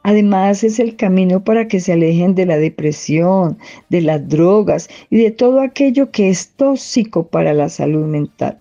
Además 0.03 0.63
es 0.63 0.79
el 0.79 0.95
camino 0.95 1.43
para 1.43 1.67
que 1.67 1.79
se 1.79 1.93
alejen 1.93 2.35
de 2.35 2.45
la 2.45 2.57
depresión, 2.57 3.57
de 3.89 4.01
las 4.01 4.27
drogas 4.27 4.89
y 5.09 5.17
de 5.17 5.31
todo 5.31 5.61
aquello 5.61 6.11
que 6.11 6.29
es 6.29 6.49
tóxico 6.49 7.27
para 7.27 7.53
la 7.53 7.69
salud 7.69 8.05
mental. 8.05 8.57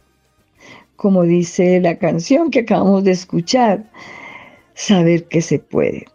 Como 0.96 1.22
dice 1.22 1.80
la 1.80 1.98
canción 1.98 2.50
que 2.50 2.60
acabamos 2.60 3.04
de 3.04 3.12
escuchar, 3.12 3.84
saber 4.74 5.24
que 5.28 5.40
se 5.40 5.58
puede. 5.58 6.06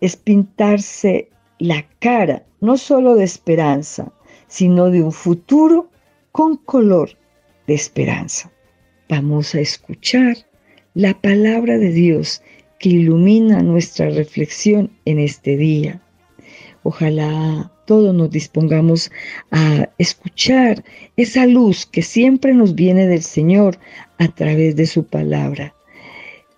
Es 0.00 0.16
pintarse 0.16 1.28
la 1.58 1.86
cara 2.00 2.42
no 2.60 2.76
solo 2.76 3.14
de 3.14 3.24
esperanza, 3.24 4.12
sino 4.48 4.90
de 4.90 5.02
un 5.02 5.12
futuro 5.12 5.88
con 6.32 6.56
color 6.56 7.10
de 7.66 7.74
esperanza. 7.74 8.50
Vamos 9.08 9.54
a 9.54 9.60
escuchar 9.60 10.36
la 10.96 11.12
palabra 11.12 11.76
de 11.76 11.92
Dios 11.92 12.42
que 12.78 12.88
ilumina 12.88 13.60
nuestra 13.60 14.08
reflexión 14.08 14.90
en 15.04 15.18
este 15.18 15.58
día. 15.58 16.00
Ojalá 16.84 17.70
todos 17.84 18.14
nos 18.14 18.30
dispongamos 18.30 19.12
a 19.50 19.90
escuchar 19.98 20.82
esa 21.18 21.44
luz 21.44 21.84
que 21.84 22.00
siempre 22.00 22.54
nos 22.54 22.74
viene 22.74 23.06
del 23.06 23.20
Señor 23.20 23.78
a 24.16 24.28
través 24.28 24.74
de 24.74 24.86
su 24.86 25.04
palabra. 25.04 25.74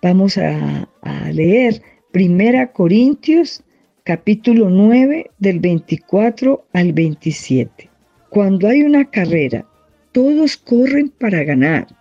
Vamos 0.03 0.39
a, 0.39 0.89
leer 1.33 1.83
Primera 2.13 2.71
Corintios 2.71 3.65
capítulo 4.05 4.71
9 4.71 5.33
del 5.41 5.59
24 5.59 6.65
al 6.73 6.93
27. 6.93 7.91
Cuando 8.31 8.69
hay 8.69 8.83
una 8.85 9.05
carrera, 9.11 9.67
todos 10.13 10.57
corren 10.57 11.09
para 11.09 11.43
ganar 11.43 11.98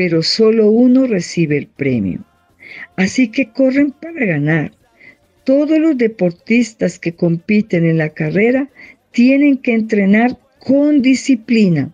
pero 0.00 0.22
solo 0.22 0.70
uno 0.70 1.06
recibe 1.06 1.58
el 1.58 1.66
premio. 1.66 2.24
Así 2.96 3.28
que 3.28 3.52
corren 3.52 3.90
para 3.90 4.24
ganar. 4.24 4.72
Todos 5.44 5.78
los 5.78 5.98
deportistas 5.98 6.98
que 6.98 7.12
compiten 7.12 7.84
en 7.84 7.98
la 7.98 8.08
carrera 8.08 8.70
tienen 9.10 9.58
que 9.58 9.74
entrenar 9.74 10.38
con 10.58 11.02
disciplina. 11.02 11.92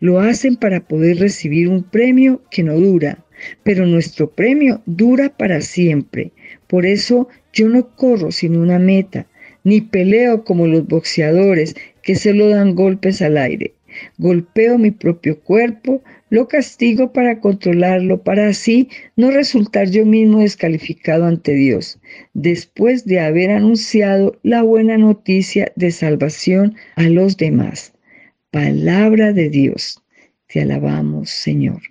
Lo 0.00 0.20
hacen 0.20 0.56
para 0.56 0.80
poder 0.80 1.18
recibir 1.18 1.70
un 1.70 1.82
premio 1.82 2.42
que 2.50 2.62
no 2.62 2.74
dura, 2.78 3.24
pero 3.62 3.86
nuestro 3.86 4.28
premio 4.30 4.82
dura 4.84 5.30
para 5.30 5.62
siempre. 5.62 6.32
Por 6.66 6.84
eso 6.84 7.26
yo 7.54 7.70
no 7.70 7.88
corro 7.96 8.32
sin 8.32 8.54
una 8.54 8.78
meta, 8.78 9.26
ni 9.64 9.80
peleo 9.80 10.44
como 10.44 10.66
los 10.66 10.86
boxeadores 10.86 11.74
que 12.02 12.16
solo 12.16 12.50
dan 12.50 12.74
golpes 12.74 13.22
al 13.22 13.38
aire. 13.38 13.72
Golpeo 14.18 14.78
mi 14.78 14.90
propio 14.90 15.40
cuerpo, 15.40 16.02
lo 16.30 16.48
castigo 16.48 17.12
para 17.12 17.40
controlarlo, 17.40 18.22
para 18.22 18.48
así 18.48 18.88
no 19.16 19.30
resultar 19.30 19.90
yo 19.90 20.04
mismo 20.04 20.40
descalificado 20.40 21.26
ante 21.26 21.52
Dios, 21.54 21.98
después 22.34 23.04
de 23.04 23.20
haber 23.20 23.50
anunciado 23.50 24.38
la 24.42 24.62
buena 24.62 24.98
noticia 24.98 25.72
de 25.76 25.90
salvación 25.90 26.74
a 26.96 27.04
los 27.04 27.36
demás. 27.36 27.92
Palabra 28.50 29.32
de 29.32 29.50
Dios. 29.50 30.02
Te 30.48 30.62
alabamos, 30.62 31.30
Señor. 31.30 31.82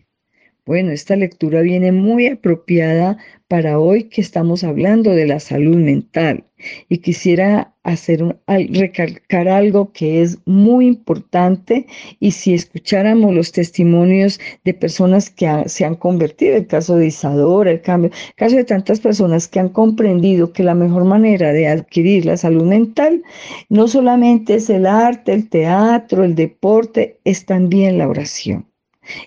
Bueno, 0.65 0.91
esta 0.91 1.15
lectura 1.15 1.62
viene 1.62 1.91
muy 1.91 2.26
apropiada 2.26 3.18
para 3.48 3.78
hoy 3.78 4.06
que 4.06 4.22
estamos 4.22 4.63
hablando 4.63 5.12
de 5.12 5.28
la 5.28 5.39
salud 5.39 5.78
mental 5.78 6.46
y 6.89 6.99
quisiera 6.99 7.73
hacer 7.84 8.23
un, 8.23 8.36
recalcar 8.47 9.47
algo 9.47 9.91
que 9.91 10.21
es 10.21 10.39
muy 10.45 10.88
importante 10.88 11.86
y 12.19 12.32
si 12.32 12.54
escucháramos 12.54 13.34
los 13.34 13.51
testimonios 13.51 14.39
de 14.63 14.73
personas 14.73 15.30
que 15.30 15.47
se 15.67 15.86
han 15.86 15.95
convertido, 15.95 16.56
el 16.56 16.67
caso 16.67 16.95
de 16.95 17.08
Isadora, 17.08 17.71
el 17.71 17.82
cambio, 17.82 18.12
el 18.12 18.36
caso 18.36 18.56
de 18.56 18.63
tantas 18.63 18.99
personas 18.99 19.47
que 19.47 19.60
han 19.60 19.69
comprendido 19.69 20.51
que 20.51 20.63
la 20.63 20.75
mejor 20.75 21.06
manera 21.06 21.54
de 21.54 21.67
adquirir 21.67 22.25
la 22.25 22.38
salud 22.38 22.65
mental 22.65 23.23
no 23.69 23.88
solamente 23.88 24.56
es 24.56 24.69
el 24.69 24.86
arte, 24.86 25.34
el 25.34 25.49
teatro, 25.49 26.23
el 26.23 26.36
deporte, 26.36 27.19
es 27.23 27.45
también 27.45 27.97
la 27.97 28.08
oración. 28.08 28.65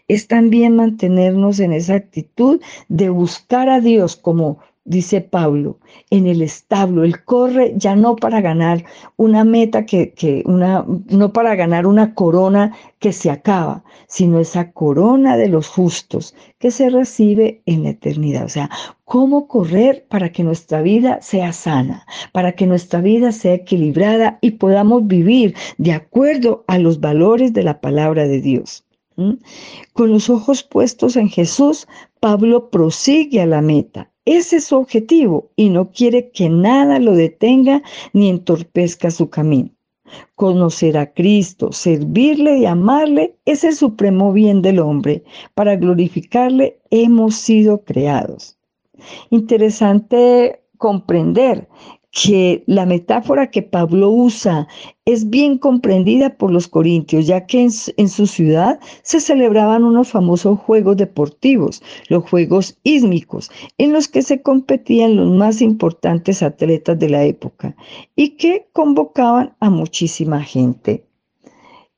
Es 0.08 0.26
también 0.26 0.74
mantenernos 0.74 1.60
en 1.60 1.72
esa 1.72 1.94
actitud 1.94 2.60
de 2.88 3.10
buscar 3.10 3.68
a 3.68 3.80
Dios 3.80 4.16
como 4.16 4.58
dice 4.88 5.20
Pablo, 5.20 5.78
en 6.10 6.26
el 6.26 6.42
establo. 6.42 7.04
Él 7.04 7.22
corre 7.24 7.74
ya 7.76 7.94
no 7.94 8.16
para 8.16 8.40
ganar 8.40 8.84
una 9.16 9.44
meta 9.44 9.86
que, 9.86 10.12
que, 10.12 10.42
una, 10.46 10.84
no 11.08 11.32
para 11.32 11.54
ganar 11.54 11.86
una 11.86 12.14
corona 12.14 12.74
que 12.98 13.12
se 13.12 13.30
acaba, 13.30 13.84
sino 14.08 14.40
esa 14.40 14.72
corona 14.72 15.36
de 15.36 15.48
los 15.48 15.68
justos 15.68 16.34
que 16.58 16.70
se 16.70 16.90
recibe 16.90 17.62
en 17.66 17.84
la 17.84 17.90
eternidad. 17.90 18.44
O 18.44 18.48
sea, 18.48 18.70
cómo 19.04 19.46
correr 19.46 20.06
para 20.08 20.32
que 20.32 20.42
nuestra 20.42 20.82
vida 20.82 21.20
sea 21.20 21.52
sana, 21.52 22.06
para 22.32 22.52
que 22.52 22.66
nuestra 22.66 23.00
vida 23.00 23.32
sea 23.32 23.54
equilibrada 23.54 24.38
y 24.40 24.52
podamos 24.52 25.06
vivir 25.06 25.54
de 25.76 25.92
acuerdo 25.92 26.64
a 26.66 26.78
los 26.78 27.00
valores 27.00 27.52
de 27.52 27.62
la 27.62 27.80
palabra 27.80 28.26
de 28.26 28.40
Dios. 28.40 28.84
Con 29.94 30.12
los 30.12 30.30
ojos 30.30 30.62
puestos 30.62 31.16
en 31.16 31.28
Jesús, 31.28 31.88
Pablo 32.20 32.70
prosigue 32.70 33.40
a 33.40 33.46
la 33.46 33.60
meta. 33.60 34.12
Ese 34.28 34.56
es 34.56 34.64
su 34.64 34.76
objetivo 34.76 35.48
y 35.56 35.70
no 35.70 35.90
quiere 35.90 36.30
que 36.30 36.50
nada 36.50 36.98
lo 36.98 37.14
detenga 37.14 37.82
ni 38.12 38.28
entorpezca 38.28 39.10
su 39.10 39.30
camino. 39.30 39.70
Conocer 40.34 40.98
a 40.98 41.14
Cristo, 41.14 41.72
servirle 41.72 42.58
y 42.58 42.66
amarle 42.66 43.36
es 43.46 43.64
el 43.64 43.74
supremo 43.74 44.34
bien 44.34 44.60
del 44.60 44.80
hombre. 44.80 45.24
Para 45.54 45.76
glorificarle 45.76 46.78
hemos 46.90 47.36
sido 47.36 47.82
creados. 47.84 48.58
Interesante 49.30 50.60
comprender 50.76 51.66
que 52.10 52.64
la 52.66 52.86
metáfora 52.86 53.50
que 53.50 53.62
Pablo 53.62 54.10
usa 54.10 54.66
es 55.04 55.28
bien 55.28 55.58
comprendida 55.58 56.36
por 56.36 56.50
los 56.50 56.66
corintios, 56.66 57.26
ya 57.26 57.46
que 57.46 57.60
en, 57.96 58.08
su 58.08 58.26
ciudad 58.26 58.80
se 59.02 59.20
celebraban 59.20 59.84
unos 59.84 60.08
famosos 60.08 60.58
juegos 60.58 60.96
deportivos, 60.96 61.82
los 62.08 62.24
juegos 62.28 62.78
ísmicos, 62.82 63.50
en 63.76 63.92
los 63.92 64.08
que 64.08 64.22
se 64.22 64.42
competían 64.42 65.16
los 65.16 65.30
más 65.30 65.60
importantes 65.60 66.42
atletas 66.42 66.98
de 66.98 67.08
la 67.10 67.24
época 67.24 67.76
y 68.16 68.30
que 68.30 68.68
convocaban 68.72 69.54
a 69.60 69.70
muchísima 69.70 70.42
gente. 70.42 71.04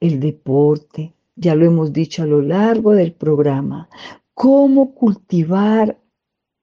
El 0.00 0.18
deporte, 0.18 1.14
ya 1.36 1.54
lo 1.54 1.64
hemos 1.66 1.92
dicho 1.92 2.22
a 2.22 2.26
lo 2.26 2.42
largo 2.42 2.92
del 2.92 3.12
programa, 3.12 3.88
cómo 4.34 4.94
cultivar 4.94 5.98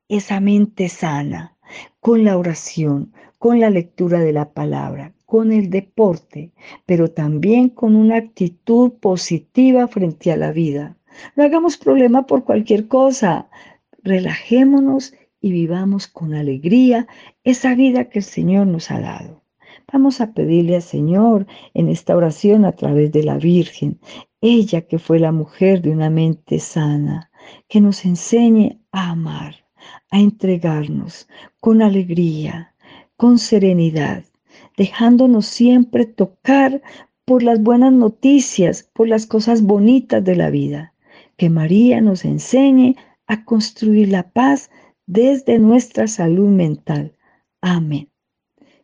esa 0.10 0.40
mente 0.40 0.90
sana 0.90 1.58
con 2.00 2.24
la 2.24 2.38
oración, 2.38 3.14
con 3.38 3.60
la 3.60 3.70
lectura 3.70 4.20
de 4.20 4.34
la 4.34 4.52
palabra, 4.52 5.14
con 5.26 5.52
el 5.52 5.70
deporte, 5.70 6.52
pero 6.86 7.12
también 7.12 7.70
con 7.70 7.96
una 7.96 8.18
actitud 8.18 8.94
positiva 8.94 9.88
frente 9.88 10.32
a 10.32 10.38
la 10.38 10.52
vida. 10.52 10.98
No 11.36 11.44
hagamos 11.44 11.78
problema 11.78 12.26
por 12.26 12.44
cualquier 12.44 12.88
cosa. 12.88 13.50
Relajémonos 14.04 15.14
y 15.42 15.52
vivamos 15.52 16.08
con 16.08 16.34
alegría 16.34 17.08
esa 17.44 17.76
vida 17.76 18.06
que 18.06 18.20
el 18.20 18.26
Señor 18.26 18.68
nos 18.68 18.92
ha 18.92 19.00
dado. 19.00 19.44
Vamos 19.92 20.20
a 20.20 20.34
pedirle 20.34 20.76
al 20.76 20.82
Señor 20.82 21.48
en 21.74 21.90
esta 21.90 22.16
oración 22.16 22.66
a 22.66 22.74
través 22.74 23.12
de 23.12 23.24
la 23.24 23.38
Virgen, 23.38 24.00
ella 24.42 24.82
que 24.82 25.00
fue 25.00 25.20
la 25.20 25.32
mujer 25.32 25.82
de 25.82 25.92
una 25.92 26.10
mente 26.10 26.60
sana, 26.60 27.32
que 27.70 27.80
nos 27.80 28.04
enseñe 28.04 28.82
a 28.92 29.12
amar, 29.12 29.56
a 30.12 30.20
entregarnos 30.20 31.28
con 31.60 31.82
alegría, 31.82 32.76
con 33.18 33.40
serenidad, 33.40 34.24
dejándonos 34.78 35.46
siempre 35.46 36.06
tocar 36.06 36.82
por 37.26 37.44
las 37.44 37.62
buenas 37.62 37.92
noticias, 37.92 38.90
por 38.94 39.10
las 39.10 39.26
cosas 39.26 39.62
bonitas 39.62 40.24
de 40.24 40.36
la 40.36 40.50
vida. 40.50 40.94
Que 41.36 41.50
María 41.50 42.00
nos 42.00 42.24
enseñe 42.24 42.96
a 43.28 43.44
construir 43.44 44.10
la 44.10 44.24
paz 44.30 44.70
desde 45.08 45.60
nuestra 45.60 46.08
salud 46.08 46.48
mental. 46.48 47.14
Amén. 47.62 48.10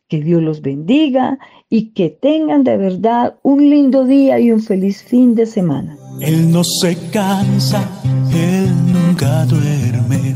Que 0.08 0.22
Dios 0.22 0.42
los 0.42 0.62
bendiga 0.62 1.40
y 1.70 1.92
que 1.94 2.10
tengan 2.10 2.64
de 2.64 2.78
verdad 2.78 3.38
un 3.44 3.70
lindo 3.70 4.06
día 4.06 4.40
y 4.40 4.52
un 4.52 4.62
feliz 4.62 5.04
fin 5.04 5.36
de 5.36 5.46
semana. 5.46 5.98
Él 6.20 6.52
no 6.52 6.64
se 6.64 6.96
cansa, 7.12 7.90
Él 8.34 8.70
nunca 8.92 9.46
duerme, 9.46 10.36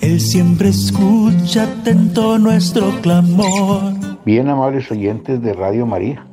Él 0.00 0.18
siempre 0.18 0.70
escucha 0.70 1.64
atento 1.64 2.38
nuestro 2.38 2.90
clamor. 3.02 3.92
Bien, 4.24 4.48
amables 4.48 4.90
oyentes 4.90 5.42
de 5.42 5.52
Radio 5.52 5.84
María, 5.84 6.24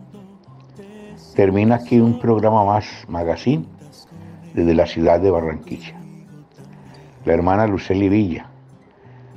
termina 1.36 1.76
aquí 1.76 2.00
un 2.00 2.18
programa 2.18 2.64
más, 2.64 2.86
Magazine, 3.10 3.66
desde 4.54 4.74
la 4.74 4.86
ciudad 4.86 5.20
de 5.20 5.32
Barranquilla. 5.32 6.00
La 7.26 7.34
hermana 7.34 7.68
Luceli 7.68 8.08
Villa, 8.08 8.48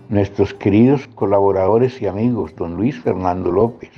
nuestros 0.08 0.54
queridos 0.54 1.08
colaboradores 1.08 2.00
y 2.00 2.06
amigos, 2.06 2.54
don 2.54 2.76
Luis 2.76 3.00
Fernando 3.00 3.50
López 3.50 3.90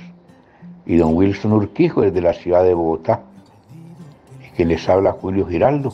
y 0.87 0.95
don 0.95 1.15
Wilson 1.15 1.53
Urquijo 1.53 2.01
desde 2.01 2.21
la 2.21 2.33
ciudad 2.33 2.63
de 2.63 2.73
Bogotá, 2.73 3.21
y 4.43 4.51
que 4.55 4.65
les 4.65 4.89
habla 4.89 5.11
Julio 5.11 5.45
Giraldo. 5.45 5.93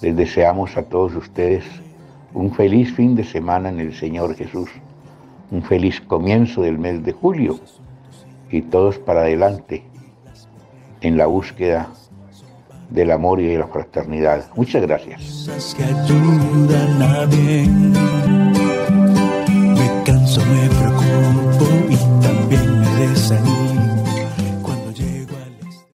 Les 0.00 0.16
deseamos 0.16 0.78
a 0.78 0.84
todos 0.84 1.14
ustedes 1.14 1.64
un 2.34 2.52
feliz 2.52 2.92
fin 2.92 3.14
de 3.14 3.24
semana 3.24 3.68
en 3.68 3.80
el 3.80 3.94
Señor 3.94 4.34
Jesús, 4.34 4.68
un 5.50 5.62
feliz 5.62 6.00
comienzo 6.00 6.62
del 6.62 6.78
mes 6.78 7.02
de 7.04 7.12
julio 7.12 7.58
y 8.50 8.62
todos 8.62 8.98
para 8.98 9.20
adelante 9.20 9.84
en 11.00 11.16
la 11.16 11.26
búsqueda 11.26 11.88
del 12.90 13.12
amor 13.12 13.40
y 13.40 13.46
de 13.46 13.58
la 13.58 13.68
fraternidad. 13.68 14.46
Muchas 14.56 14.82
gracias. 14.82 15.48